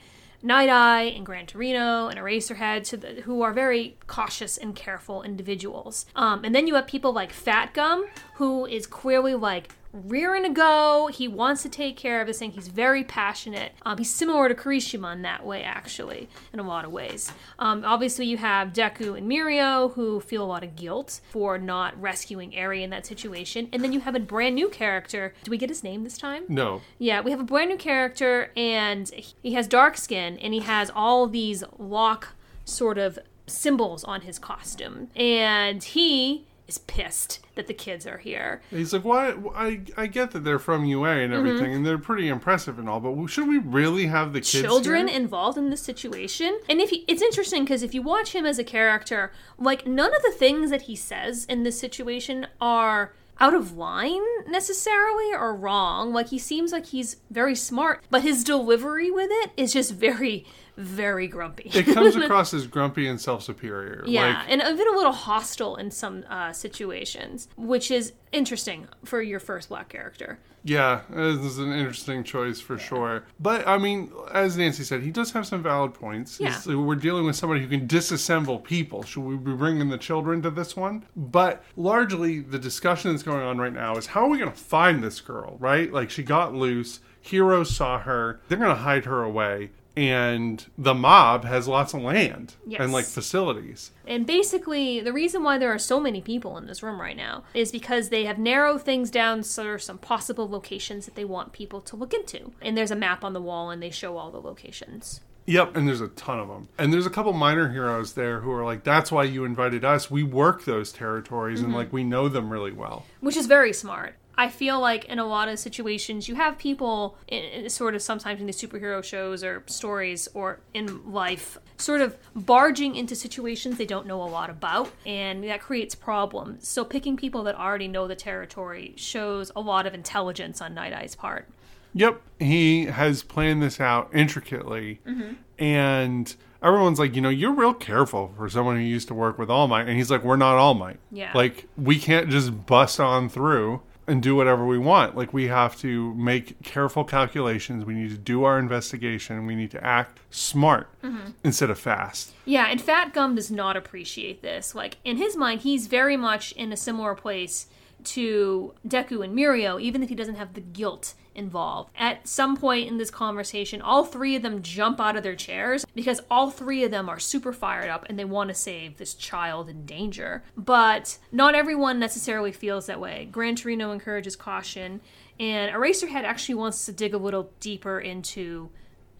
Night 0.46 0.70
Eye 0.70 1.04
and 1.04 1.25
Gran 1.25 1.48
Torino 1.48 2.08
and 2.08 2.20
Eraserhead 2.20 2.84
to 2.90 2.98
the, 2.98 3.08
who 3.24 3.42
are 3.42 3.52
very 3.52 3.98
cautious 4.06 4.58
and 4.58 4.75
careful 4.75 5.24
individuals. 5.24 6.06
Um, 6.16 6.46
and 6.46 6.54
then 6.54 6.68
you 6.68 6.75
have 6.75 6.86
people 6.88 7.12
like 7.12 7.34
Fat 7.34 7.74
Gum, 7.74 8.06
who 8.36 8.65
is 8.65 8.88
clearly 8.88 9.36
like 9.36 9.70
rearing 9.96 10.44
to 10.44 10.50
go. 10.50 11.08
He 11.08 11.27
wants 11.27 11.63
to 11.63 11.70
take 11.70 11.96
care 11.96 12.20
of 12.22 12.27
this 12.27 12.39
thing. 12.39 12.51
He's 12.51 12.68
very 12.68 13.04
passionate. 13.04 13.72
Um, 13.84 13.98
he's 13.98 14.13
similar 14.13 14.50
to 14.50 14.56
Kirishima 14.56 15.13
in 15.13 15.22
that 15.22 15.46
way, 15.46 15.63
actually, 15.63 16.30
in 16.51 16.60
a 16.60 16.63
lot 16.63 16.86
of 16.86 16.92
ways. 16.92 17.32
Um, 17.60 17.84
obviously, 17.86 18.25
you 18.25 18.38
have 18.38 18.74
Deku 18.74 19.18
and 19.18 19.30
Mirio 19.30 19.94
who 19.94 20.20
feel 20.20 20.44
a 20.44 20.46
lot 20.46 20.63
of 20.63 20.75
guilt 20.75 21.22
for 21.30 21.58
not 21.58 22.00
rescuing 22.00 22.56
Eri 22.56 22.84
in 22.84 22.89
that 22.89 23.06
situation. 23.06 23.70
And 23.72 23.84
then 23.84 23.94
you 23.94 24.01
have 24.01 24.15
a 24.15 24.20
brand 24.20 24.56
new 24.56 24.70
character. 24.70 25.34
Do 25.44 25.51
we 25.51 25.58
get 25.58 25.70
his 25.70 25.84
name 25.84 26.04
this 26.04 26.18
time? 26.18 26.44
No. 26.50 26.82
Yeah, 27.00 27.22
we 27.22 27.32
have 27.32 27.39
a 27.39 27.44
brand 27.44 27.70
new 27.70 27.77
character, 27.77 28.51
and 28.58 29.10
he 29.42 29.54
has 29.54 29.68
dark 29.68 29.98
skin, 29.98 30.38
and 30.39 30.54
he 30.54 30.60
has 30.60 30.92
all 30.94 31.27
these 31.27 31.63
lock 31.77 32.36
sort 32.65 32.98
of 32.98 33.18
symbols 33.48 34.04
on 34.04 34.22
his 34.22 34.39
costume. 34.39 35.10
And 35.15 35.84
he 35.84 36.48
is 36.68 36.80
pissed 36.80 37.40
that 37.56 37.68
the 37.68 37.74
kids 37.74 38.06
are 38.08 38.18
here. 38.18 38.62
He's 38.70 38.94
like, 38.94 39.04
why? 39.04 39.36
I, 39.56 39.82
I 39.96 40.08
get 40.08 40.32
that 40.32 40.44
they're 40.44 40.60
from 40.60 40.86
UA 40.86 41.10
and 41.10 41.34
mm-hmm. 41.34 41.48
everything, 41.48 41.74
and 41.74 41.86
they're 41.86 41.98
pretty 41.98 42.28
impressive 42.28 42.80
and 42.80 42.90
all, 42.90 43.00
but 43.00 43.28
should 43.28 43.48
we 43.48 43.58
really 43.60 44.08
have 44.08 44.34
the 44.34 44.40
kids 44.40 44.62
children 44.62 45.08
here? 45.08 45.18
involved 45.18 45.58
in 45.58 45.70
this 45.70 45.82
situation. 45.82 46.60
And 46.68 46.82
if 46.82 46.90
he, 46.90 47.06
it's 47.08 47.22
interesting 47.22 47.64
because 47.64 47.84
if 47.84 47.94
you 47.94 48.02
watch 48.02 48.34
him 48.34 48.46
as 48.46 48.60
a 48.60 48.64
character, 48.64 49.32
like 49.58 49.86
none 49.86 50.14
of 50.14 50.22
the 50.24 50.32
things 50.32 50.70
that 50.70 50.84
he 50.84 50.96
says 50.96 51.46
in 51.46 51.64
this 51.64 51.80
situation 51.80 52.48
are 52.60 53.14
out 53.40 53.54
of 53.54 53.76
line 53.76 54.22
necessarily 54.48 55.34
or 55.34 55.56
wrong. 55.56 56.14
Like 56.14 56.30
he 56.30 56.40
seems 56.40 56.72
like 56.72 56.88
he's 56.88 57.18
very 57.30 57.56
smart, 57.56 58.04
but 58.10 58.22
his 58.22 58.44
delivery 58.44 59.12
with 59.12 59.30
it 59.32 59.52
is 59.58 59.74
just 59.74 59.94
very 59.94 60.46
very 60.77 61.27
grumpy. 61.27 61.70
it 61.74 61.86
comes 61.86 62.15
across 62.15 62.53
as 62.53 62.67
grumpy 62.67 63.08
and 63.08 63.20
self-superior. 63.20 64.03
Yeah, 64.05 64.39
Like, 64.39 64.50
and 64.50 64.62
even 64.62 64.88
a 64.88 64.96
little 64.98 65.12
hostile 65.12 65.75
in 65.75 65.91
some 65.91 66.24
uh, 66.29 66.51
situations, 66.53 67.48
which 67.58 67.91
is 67.91 68.13
interesting 68.32 68.88
for 69.03 69.22
your 69.22 69.39
first 69.39 69.70
black 69.70 69.89
character. 69.89 70.39
yeah, 70.63 71.01
this 71.10 71.39
is 71.39 71.60
an 71.60 71.72
interesting 71.72 72.24
choice 72.24 72.60
for 72.60 72.77
sure. 72.77 73.24
But 73.39 73.67
I 73.67 73.77
mean, 73.77 74.12
as 74.34 74.58
Nancy 74.58 74.84
said, 74.84 75.03
he 75.03 75.12
does 75.12 75.32
have 75.32 75.46
some 75.46 75.62
valid 75.62 75.94
points. 75.94 76.39
Yeah. 76.39 76.60
We're 76.75 76.96
dealing 76.96 77.25
with 77.25 77.36
somebody 77.36 77.62
who 77.62 77.67
can 77.67 77.88
disassemble 77.88 78.63
people. 78.63 79.03
Should 79.03 79.22
we 79.24 79.38
be 79.38 79.53
bringing 79.53 79.89
the 79.89 79.98
children 79.98 80.41
to 80.41 80.50
this 80.50 80.75
one? 80.75 81.05
But 81.15 81.63
largely, 81.75 82.39
the 82.39 82.58
discussion 82.60 83.12
that's 83.12 83.24
going 83.24 83.41
on 83.44 83.58
right 83.60 83.74
now 83.74 83.96
is 83.96 84.08
how 84.08 84.25
are 84.25 84.29
we 84.29 84.39
going 84.39 84.51
to 84.51 84.58
find 84.58 85.03
this 85.03 85.22
girl? 85.22 85.55
Right? 85.60 85.94
Like 85.94 86.10
she 86.10 86.24
got 86.24 86.53
loose. 86.55 87.00
Heroes 87.22 87.75
saw 87.75 88.00
her. 88.00 88.41
They're 88.48 88.58
going 88.58 88.70
to 88.75 88.82
hide 88.84 89.05
her 89.05 89.24
away. 89.24 89.70
And 89.98 90.66
the 90.78 90.94
mob 90.94 91.46
has 91.46 91.68
lots 91.68 91.94
of 91.94 92.02
land 92.02 92.56
Yes. 92.68 92.82
and 92.82 92.92
like 92.92 93.06
facilities. 93.06 93.92
And 94.08 94.25
basically, 94.25 95.00
the 95.00 95.14
reason 95.14 95.44
why 95.44 95.58
there 95.58 95.74
are 95.74 95.80
so 95.80 96.00
many 96.00 96.22
people 96.22 96.58
in 96.58 96.68
this 96.68 96.84
room 96.84 97.00
right 97.00 97.16
now 97.18 97.44
is 97.54 97.72
because 97.72 98.10
they 98.10 98.25
have 98.25 98.38
narrowed 98.38 98.82
things 98.82 99.10
down 99.10 99.44
so 99.44 99.64
there 99.64 99.74
are 99.74 99.80
some 99.80 99.98
possible 99.98 100.50
locations 100.50 101.06
that 101.06 101.16
they 101.16 101.25
want 101.25 101.54
people 101.54 101.82
to 101.82 101.96
look 101.96 102.14
into. 102.14 102.52
And 102.62 102.78
there's 102.78 102.92
a 102.92 102.96
map 102.96 103.24
on 103.24 103.34
the 103.34 103.42
wall 103.42 103.70
and 103.70 103.82
they 103.82 103.90
show 103.90 104.18
all 104.18 104.32
the 104.32 104.42
locations. 104.42 105.22
Yep, 105.48 105.75
and 105.78 105.88
there's 105.88 106.02
a 106.02 106.08
ton 106.10 106.40
of 106.40 106.48
them. 106.48 106.70
And 106.78 106.92
there's 106.92 107.06
a 107.06 107.12
couple 107.12 107.32
minor 107.32 107.70
heroes 107.70 108.14
there 108.14 108.40
who 108.40 108.52
are 108.52 108.66
like, 108.66 108.84
that's 108.84 109.12
why 109.12 109.25
you 109.25 109.46
invited 109.46 109.86
us. 109.86 110.10
We 110.10 110.24
work 110.24 110.66
those 110.66 110.92
territories 110.92 111.60
and 111.60 111.70
mm-hmm. 111.70 111.78
like 111.78 111.94
we 111.94 112.04
know 112.04 112.28
them 112.30 112.50
really 112.50 112.72
well. 112.72 113.06
which 113.22 113.38
is 113.38 113.46
very 113.46 113.72
smart. 113.72 114.16
I 114.38 114.50
feel 114.50 114.80
like 114.80 115.06
in 115.06 115.20
a 115.20 115.25
lot 115.25 115.48
of 115.48 115.60
situations, 115.60 116.27
you 116.27 116.36
have 116.36 116.58
people, 116.58 117.18
in, 117.27 117.70
sort 117.70 117.96
of 117.96 118.01
sometimes 118.01 118.42
in 118.42 118.48
the 118.48 118.54
superhero 118.54 119.04
shows 119.04 119.44
or 119.44 119.63
stories 119.68 120.27
or 120.34 120.60
in 120.74 121.12
life, 121.12 121.58
sort 121.77 122.01
of 122.01 122.18
barging 122.36 122.96
into 122.96 123.15
situations 123.15 123.77
they 123.77 123.86
don't 123.86 124.08
know 124.08 124.22
a 124.22 124.25
lot 124.25 124.50
about, 124.50 124.92
and 125.06 125.44
that 125.46 125.62
creates 125.62 125.96
problems. 125.96 126.68
So 126.68 126.84
picking 126.84 127.18
people 127.18 127.44
that 127.44 127.56
already 127.56 127.88
know 127.88 128.08
the 128.08 128.15
territory 128.15 128.94
shows 128.98 129.51
a 129.56 129.62
lot 129.62 129.86
of 129.86 129.94
intelligence 129.94 130.62
on 130.62 130.74
Night 130.74 130.94
Eye's 130.94 131.15
part. 131.15 131.48
Yep, 131.94 132.22
he 132.39 132.86
has 132.86 133.24
planned 133.24 133.62
this 133.62 133.80
out 133.80 134.10
intricately, 134.13 135.00
mm-hmm. 135.08 135.36
and 135.58 136.36
everyone's 136.62 137.00
like, 137.00 137.15
you 137.15 137.22
know, 137.22 137.30
you're 137.30 137.54
real 137.54 137.74
careful 137.74 138.34
for 138.36 138.50
someone 138.50 138.75
who 138.75 138.82
used 138.82 139.08
to 139.08 139.13
work 139.13 139.39
with 139.39 139.50
All 139.50 139.70
Might, 139.70 139.88
and 139.88 139.96
he's 139.96 140.12
like, 140.12 140.22
we're 140.22 140.36
not 140.36 140.56
All 140.56 140.74
Might. 140.74 141.00
Yeah. 141.10 141.32
like 141.34 141.68
we 141.77 141.98
can't 141.98 142.30
just 142.30 142.65
bust 142.65 143.00
on 143.00 143.30
through 143.30 143.82
and 144.08 144.22
do 144.22 144.36
whatever 144.36 144.66
we 144.66 144.78
want. 144.78 145.16
Like 145.16 145.34
we 145.34 145.48
have 145.48 145.78
to 145.80 146.14
make 146.16 146.62
careful 146.64 147.04
calculations. 147.04 147.86
We 147.86 147.94
need 147.94 148.12
to 148.12 148.18
do 148.18 148.44
our 148.44 148.60
investigation. 148.60 149.46
We 149.46 149.56
need 149.56 149.72
to 149.72 149.84
act 149.84 150.20
smart 150.30 150.90
mm-hmm. 151.02 151.32
instead 151.44 151.70
of 151.70 151.80
fast. 151.80 152.34
Yeah, 152.46 152.68
and 152.70 152.82
Fat 152.82 153.14
Gum 153.14 153.36
does 153.36 153.50
not 153.50 153.76
appreciate 153.76 154.42
this. 154.42 154.76
Like, 154.76 154.98
in 155.04 155.18
his 155.18 155.36
mind, 155.36 155.62
he's 155.62 155.88
very 155.88 156.18
much 156.18 156.52
in 156.52 156.72
a 156.72 156.78
similar 156.78 157.16
place 157.16 157.68
to 158.06 158.74
Deku 158.88 159.24
and 159.24 159.38
Mirio, 159.38 159.80
even 159.82 160.04
if 160.04 160.10
he 160.10 160.16
doesn't 160.16 160.36
have 160.36 160.54
the 160.54 160.62
guilt 160.62 161.14
involved. 161.36 161.92
At 161.98 162.28
some 162.28 162.56
point 162.56 162.88
in 162.88 162.98
this 162.98 163.12
conversation, 163.12 163.82
all 163.82 164.06
three 164.06 164.36
of 164.36 164.42
them 164.42 164.62
jump 164.62 165.00
out 165.00 165.18
of 165.18 165.24
their 165.24 165.36
chairs 165.36 165.86
because 165.94 166.22
all 166.32 166.50
three 166.50 166.84
of 166.84 166.92
them 166.92 167.10
are 167.10 167.20
super 167.20 167.52
fired 167.52 167.90
up 167.90 168.06
and 168.08 168.18
they 168.18 168.26
want 168.26 168.50
to 168.50 168.54
save 168.54 168.98
this 168.98 169.14
child 169.14 169.70
in 169.70 169.86
danger. 169.86 170.44
But 170.56 171.18
not 171.32 171.56
everyone 171.56 172.00
necessarily 172.00 172.52
feels 172.52 172.86
that 172.86 173.00
way. 173.00 173.28
Gran 173.32 173.56
Torino 173.56 173.92
encourages 173.92 174.36
caution, 174.36 175.02
and 175.40 175.74
Eraserhead 175.74 176.24
actually 176.24 176.56
wants 176.56 176.86
to 176.86 176.92
dig 176.92 177.14
a 177.14 177.18
little 177.18 177.52
deeper 177.60 178.00
into 178.00 178.70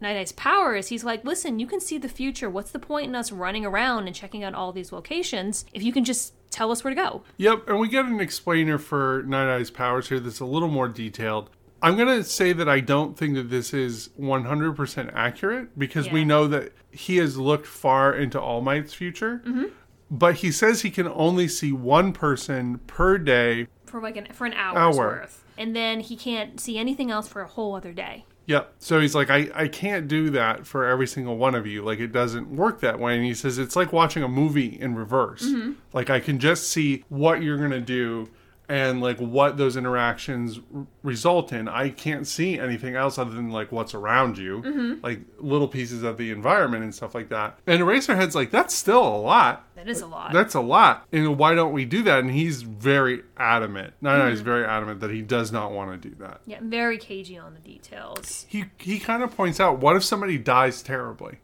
Night 0.02 0.18
Eye's 0.18 0.32
powers, 0.32 0.88
he's 0.88 1.04
like, 1.04 1.24
listen, 1.24 1.60
you 1.60 1.68
can 1.68 1.80
see 1.80 1.98
the 1.98 2.10
future. 2.10 2.50
What's 2.50 2.72
the 2.72 2.80
point 2.80 3.08
in 3.08 3.16
us 3.16 3.32
running 3.32 3.66
around 3.66 4.08
and 4.08 4.16
checking 4.16 4.44
out 4.44 4.54
all 4.54 4.72
these 4.72 4.92
locations 4.92 5.66
if 5.74 5.82
you 5.84 5.94
can 5.94 6.04
just 6.04 6.34
tell 6.52 6.72
us 6.72 6.84
where 6.84 6.94
to 6.94 7.02
go? 7.02 7.24
Yep, 7.38 7.70
and 7.70 7.80
we 7.80 7.88
get 7.88 8.06
an 8.06 8.20
explainer 8.20 8.78
for 8.78 9.24
Night 9.26 9.54
Eye's 9.54 9.72
powers 9.72 10.10
here 10.10 10.20
that's 10.20 10.40
a 10.40 10.46
little 10.46 10.68
more 10.68 10.88
detailed. 10.88 11.50
I'm 11.82 11.96
going 11.96 12.08
to 12.08 12.24
say 12.24 12.52
that 12.54 12.68
I 12.68 12.80
don't 12.80 13.18
think 13.18 13.36
that 13.36 13.50
this 13.50 13.74
is 13.74 14.10
100% 14.20 15.12
accurate 15.14 15.78
because 15.78 16.10
we 16.10 16.26
know 16.26 16.48
that 16.48 16.74
he 16.92 17.18
has 17.18 17.38
looked 17.38 17.68
far 17.68 18.14
into 18.14 18.42
All 18.42 18.62
Might's 18.62 18.94
future. 18.94 19.44
Mm-hmm. 19.46 19.66
But 20.10 20.36
he 20.36 20.52
says 20.52 20.82
he 20.82 20.92
can 20.92 21.08
only 21.08 21.48
see 21.48 21.72
one 21.72 22.14
person 22.14 22.80
per 22.88 23.18
day. 23.18 23.68
For 23.86 24.02
like 24.02 24.18
an 24.18 24.28
for 24.34 24.46
an 24.46 24.54
hour's 24.54 24.98
Hour. 24.98 25.08
worth. 25.08 25.44
And 25.58 25.76
then 25.76 26.00
he 26.00 26.16
can't 26.16 26.60
see 26.60 26.78
anything 26.78 27.12
else 27.12 27.28
for 27.28 27.42
a 27.42 27.48
whole 27.48 27.76
other 27.76 27.92
day. 27.92 28.26
Yep. 28.48 28.76
So 28.80 29.00
he's 29.00 29.16
like, 29.16 29.30
I, 29.30 29.50
I 29.56 29.68
can't 29.68 30.08
do 30.08 30.30
that 30.32 30.68
for 30.68 30.86
every 30.86 31.08
single 31.08 31.38
one 31.38 31.56
of 31.56 31.66
you. 31.66 31.84
Like, 31.84 32.00
it 32.00 32.12
doesn't 32.12 32.50
work 32.50 32.80
that 32.82 33.00
way. 33.00 33.16
And 33.16 33.26
he 33.26 33.34
says, 33.34 33.58
it's 33.58 33.76
like 33.76 33.92
watching 33.92 34.24
a 34.24 34.28
movie 34.28 34.80
in 34.80 34.96
reverse. 34.96 35.44
Mm-hmm. 35.44 35.74
Like, 35.94 36.10
I 36.10 36.20
can 36.20 36.40
just 36.40 36.70
see 36.70 37.04
what 37.10 37.42
you're 37.42 37.58
going 37.58 37.72
to 37.72 37.82
do 37.82 38.30
and, 38.68 39.02
like, 39.02 39.20
what 39.20 39.58
those 39.58 39.78
interactions 39.78 40.60
r- 40.76 40.86
result 41.04 41.54
in. 41.54 41.68
I 41.68 41.90
can't 41.90 42.26
see 42.26 42.60
anything 42.60 42.96
else 42.96 43.18
other 43.18 43.32
than, 43.32 43.50
like, 43.52 43.72
what's 43.72 43.94
around 43.94 44.38
you, 44.38 44.62
Mm-hmm. 44.62 45.04
like 45.04 45.20
little 45.40 45.68
pieces 45.68 46.04
of 46.04 46.18
the 46.18 46.32
environment 46.32 46.84
and 46.84 46.94
stuff 46.94 47.14
like 47.14 47.30
that. 47.30 47.60
And 47.68 47.82
Eraserhead's 47.82 48.36
like, 48.36 48.52
that's 48.52 48.74
still 48.74 49.06
a 49.06 49.18
lot. 49.18 49.68
That 49.76 49.88
is 49.88 50.02
a 50.02 50.08
lot. 50.08 50.34
That's 50.34 50.56
a 50.56 50.62
lot. 50.62 51.06
And 51.12 51.38
why 51.38 51.54
don't 51.54 51.74
we 51.74 51.86
do 51.86 52.02
that? 52.04 52.20
And 52.20 52.32
he's 52.32 52.62
very 52.64 53.22
adamant. 53.38 53.94
no 54.02 54.10
Mm-hmm. 54.10 54.28
Eyes 54.32 54.40
very 54.42 54.66
adamant 54.66 55.00
that 55.02 55.12
he 55.12 55.22
does 55.22 55.52
not 55.52 55.72
want 55.72 56.02
to 56.02 56.10
do 56.10 56.16
that 56.20 56.42
yeah, 56.46 56.60
very 56.62 56.98
cagey 56.98 57.38
on 57.38 57.54
the 57.54 57.60
details. 57.60 58.46
he 58.50 58.66
he 58.78 58.98
kind 59.00 59.22
of 59.24 59.36
points 59.36 59.60
out 59.60 59.80
what 59.80 59.96
if 59.96 60.04
somebody 60.04 60.38
dies 60.38 60.82
terribly 60.82 61.40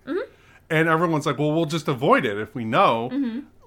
and 0.69 0.87
everyone's 0.87 1.25
like 1.25 1.37
well 1.37 1.51
we'll 1.53 1.65
just 1.65 1.87
avoid 1.87 2.25
it 2.25 2.37
if 2.37 2.55
we 2.55 2.63
know 2.63 3.09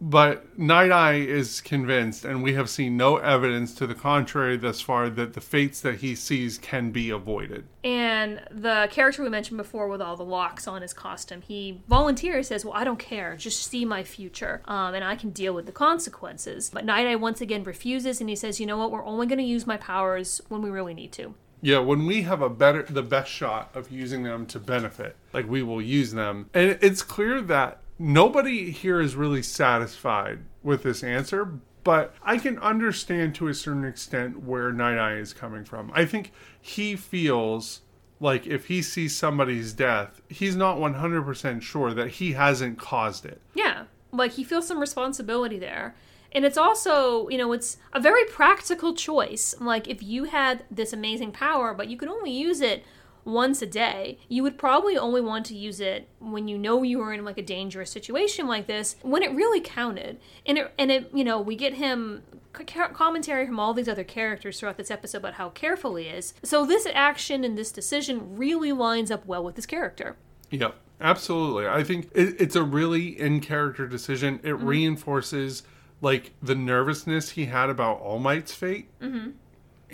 but 0.06 0.58
night 0.58 0.92
eye 0.92 1.14
is 1.14 1.62
convinced 1.62 2.26
and 2.26 2.42
we 2.42 2.52
have 2.52 2.68
seen 2.68 2.94
no 2.94 3.16
evidence 3.16 3.74
to 3.74 3.86
the 3.86 3.94
contrary 3.94 4.54
thus 4.58 4.82
far 4.82 5.08
that 5.08 5.32
the 5.32 5.40
fates 5.40 5.80
that 5.80 5.96
he 5.96 6.14
sees 6.14 6.58
can 6.58 6.90
be 6.90 7.08
avoided 7.08 7.64
And 7.82 8.42
the 8.50 8.86
character 8.90 9.22
we 9.22 9.30
mentioned 9.30 9.56
before 9.56 9.88
with 9.88 10.02
all 10.02 10.14
the 10.16 10.24
locks 10.24 10.68
on 10.68 10.82
his 10.82 10.92
costume, 10.92 11.40
he 11.40 11.80
volunteers, 11.88 12.48
says, 12.48 12.64
Well, 12.64 12.74
I 12.74 12.84
don't 12.84 12.98
care. 12.98 13.36
Just 13.36 13.66
see 13.70 13.84
my 13.84 14.02
future, 14.04 14.60
um, 14.66 14.94
and 14.94 15.04
I 15.04 15.16
can 15.16 15.30
deal 15.30 15.54
with 15.54 15.66
the 15.66 15.72
consequences. 15.72 16.70
But 16.72 16.84
Night 16.84 17.06
Eye 17.06 17.16
once 17.16 17.40
again 17.40 17.64
refuses, 17.64 18.20
and 18.20 18.28
he 18.28 18.36
says, 18.36 18.60
You 18.60 18.66
know 18.66 18.76
what? 18.78 18.90
We're 18.90 19.04
only 19.04 19.26
going 19.26 19.38
to 19.38 19.44
use 19.44 19.66
my 19.66 19.76
powers 19.78 20.40
when 20.48 20.60
we 20.62 20.70
really 20.70 20.94
need 20.94 21.12
to. 21.12 21.34
yeah 21.62 21.78
when 21.78 22.04
we 22.06 22.22
have 22.22 22.42
a 22.42 22.50
better 22.50 22.82
the 22.82 23.02
best 23.02 23.30
shot 23.30 23.70
of 23.74 23.90
using 23.90 24.22
them 24.22 24.44
to 24.46 24.58
benefit 24.58 25.16
like 25.32 25.46
we 25.48 25.62
will 25.62 25.80
use 25.82 26.12
them 26.12 26.36
and 26.52 26.78
it's 26.82 27.02
clear 27.02 27.40
that 27.40 27.78
nobody 27.98 28.70
here 28.70 29.00
is 29.00 29.14
really 29.14 29.42
satisfied 29.42 30.40
with 30.62 30.82
this 30.82 31.02
answer 31.02 31.60
but 31.84 32.14
I 32.22 32.38
can 32.38 32.58
understand 32.58 33.34
to 33.36 33.48
a 33.48 33.54
certain 33.54 33.84
extent 33.84 34.42
where 34.42 34.72
Night 34.72 34.98
Eye 34.98 35.16
is 35.16 35.34
coming 35.34 35.64
from. 35.64 35.92
I 35.94 36.06
think 36.06 36.32
he 36.60 36.96
feels 36.96 37.82
like 38.20 38.46
if 38.46 38.66
he 38.66 38.80
sees 38.80 39.14
somebody's 39.14 39.74
death, 39.74 40.22
he's 40.30 40.56
not 40.56 40.78
100% 40.78 41.60
sure 41.60 41.92
that 41.92 42.08
he 42.08 42.32
hasn't 42.32 42.78
caused 42.78 43.26
it. 43.26 43.40
Yeah, 43.52 43.84
like 44.12 44.32
he 44.32 44.44
feels 44.44 44.66
some 44.66 44.80
responsibility 44.80 45.58
there. 45.58 45.94
And 46.32 46.44
it's 46.44 46.56
also, 46.56 47.28
you 47.28 47.38
know, 47.38 47.52
it's 47.52 47.76
a 47.92 48.00
very 48.00 48.24
practical 48.24 48.94
choice. 48.94 49.54
Like 49.60 49.86
if 49.86 50.02
you 50.02 50.24
had 50.24 50.64
this 50.70 50.92
amazing 50.92 51.32
power, 51.32 51.74
but 51.74 51.88
you 51.88 51.98
could 51.98 52.08
only 52.08 52.32
use 52.32 52.60
it 52.62 52.84
once 53.24 53.62
a 53.62 53.66
day, 53.66 54.18
you 54.28 54.42
would 54.42 54.58
probably 54.58 54.96
only 54.96 55.20
want 55.20 55.46
to 55.46 55.54
use 55.54 55.80
it 55.80 56.08
when 56.18 56.48
you 56.48 56.58
know 56.58 56.82
you 56.82 56.98
were 56.98 57.12
in 57.12 57.24
like 57.24 57.38
a 57.38 57.42
dangerous 57.42 57.90
situation 57.90 58.46
like 58.46 58.66
this, 58.66 58.96
when 59.02 59.22
it 59.22 59.32
really 59.32 59.60
counted. 59.60 60.18
And 60.46 60.58
it, 60.58 60.74
and 60.78 60.90
it, 60.90 61.10
you 61.14 61.24
know, 61.24 61.40
we 61.40 61.56
get 61.56 61.74
him 61.74 62.22
commentary 62.52 63.46
from 63.46 63.58
all 63.58 63.74
these 63.74 63.88
other 63.88 64.04
characters 64.04 64.60
throughout 64.60 64.76
this 64.76 64.90
episode 64.90 65.18
about 65.18 65.34
how 65.34 65.48
careful 65.50 65.96
he 65.96 66.06
is. 66.06 66.34
So 66.42 66.64
this 66.64 66.86
action 66.92 67.44
and 67.44 67.58
this 67.58 67.72
decision 67.72 68.36
really 68.36 68.72
lines 68.72 69.10
up 69.10 69.26
well 69.26 69.42
with 69.42 69.56
his 69.56 69.66
character. 69.66 70.16
Yep, 70.50 70.74
absolutely. 71.00 71.66
I 71.66 71.82
think 71.82 72.10
it, 72.14 72.40
it's 72.40 72.56
a 72.56 72.62
really 72.62 73.18
in 73.18 73.40
character 73.40 73.86
decision. 73.86 74.40
It 74.42 74.52
mm-hmm. 74.52 74.66
reinforces 74.66 75.64
like 76.00 76.32
the 76.42 76.54
nervousness 76.54 77.30
he 77.30 77.46
had 77.46 77.70
about 77.70 78.00
All 78.00 78.18
Might's 78.18 78.54
fate 78.54 78.88
mm-hmm. 79.00 79.30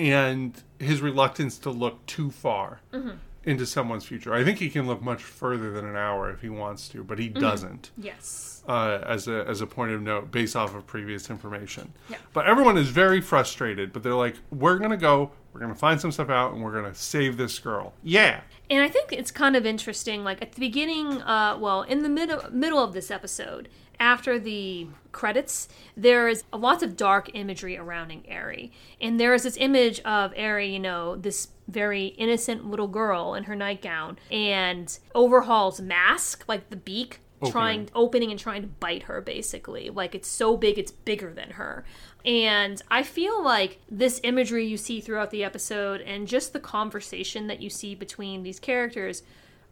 And 0.00 0.62
his 0.78 1.02
reluctance 1.02 1.59
to 1.59 1.71
look 1.71 2.04
too 2.07 2.30
far 2.30 2.80
mm-hmm. 2.92 3.11
Into 3.45 3.65
someone's 3.65 4.05
future. 4.05 4.35
I 4.35 4.45
think 4.45 4.59
he 4.59 4.69
can 4.69 4.87
look 4.87 5.01
much 5.01 5.23
further 5.23 5.71
than 5.71 5.87
an 5.87 5.97
hour 5.97 6.31
if 6.31 6.41
he 6.43 6.49
wants 6.49 6.89
to, 6.91 7.03
but 7.03 7.19
he 7.19 7.29
doesn't. 7.29 7.91
Yes. 7.97 8.63
Uh, 8.69 9.03
as 9.07 9.27
a 9.27 9.47
as 9.49 9.63
a 9.63 9.67
point 9.67 9.93
of 9.93 10.03
note, 10.03 10.31
based 10.31 10.55
off 10.55 10.75
of 10.75 10.87
previous 10.87 11.31
information. 11.31 11.93
Yeah. 12.11 12.19
But 12.35 12.47
everyone 12.47 12.77
is 12.77 12.91
very 12.91 13.21
frustrated. 13.21 13.93
But 13.93 14.03
they're 14.03 14.15
like, 14.15 14.37
"We're 14.51 14.79
gonna 14.79 14.99
go. 14.99 15.31
We're 15.53 15.61
gonna 15.61 15.75
find 15.75 15.99
some 16.01 16.13
stuff 16.13 16.29
out, 16.29 16.53
and 16.53 16.63
we're 16.63 16.75
gonna 16.75 16.95
save 16.95 17.39
this 17.39 17.59
girl." 17.59 17.95
Yeah. 18.03 18.43
And 18.69 18.83
I 18.83 18.89
think 18.89 19.13
it's 19.13 19.31
kind 19.31 19.57
of 19.57 19.65
interesting. 19.65 20.23
Like 20.23 20.43
at 20.43 20.53
the 20.53 20.61
beginning, 20.61 21.23
uh, 21.23 21.57
well, 21.59 21.83
in 21.83 22.03
the 22.03 22.11
middle 22.11 22.43
middle 22.53 22.85
of 22.85 22.93
this 22.93 23.11
episode, 23.11 23.71
after 23.99 24.39
the 24.39 24.89
credits, 25.13 25.69
there 25.97 26.29
is 26.29 26.45
lots 26.53 26.83
of 26.83 26.97
dark 26.97 27.31
imagery 27.35 27.77
surrounding 27.77 28.25
Eri, 28.29 28.73
and 29.01 29.19
there 29.19 29.35
is 29.35 29.43
this 29.43 29.57
image 29.57 30.01
of 30.01 30.33
Eri, 30.37 30.73
you 30.73 30.79
know, 30.79 31.17
this 31.17 31.49
very 31.71 32.07
innocent 32.07 32.67
little 32.67 32.89
girl 32.89 33.35
in 33.35 33.45
her 33.45 33.57
nightgown, 33.57 34.19
and 34.31 34.99
Overhaul's 35.15 35.81
mask, 35.81 36.45
like 36.49 36.71
the 36.71 36.77
beak. 36.77 37.21
Trying 37.50 37.89
opening 37.95 38.31
and 38.31 38.39
trying 38.39 38.61
to 38.61 38.69
bite 38.69 39.05
her 39.05 39.23
basically. 39.23 39.89
Like 39.89 40.15
it's 40.15 40.29
so 40.29 40.59
big 40.59 40.79
it's 40.79 40.93
bigger 40.93 41.33
than 41.33 41.53
her. 41.53 41.87
And 42.23 42.83
I 42.91 43.03
feel 43.03 43.43
like 43.43 43.79
this 43.91 44.21
imagery 44.25 44.67
you 44.67 44.77
see 44.77 45.00
throughout 45.00 45.31
the 45.31 45.43
episode 45.43 46.03
and 46.03 46.29
just 46.29 46.53
the 46.53 46.61
conversation 46.61 47.47
that 47.47 47.62
you 47.62 47.71
see 47.71 47.95
between 47.95 48.43
these 48.43 48.61
characters 48.61 49.23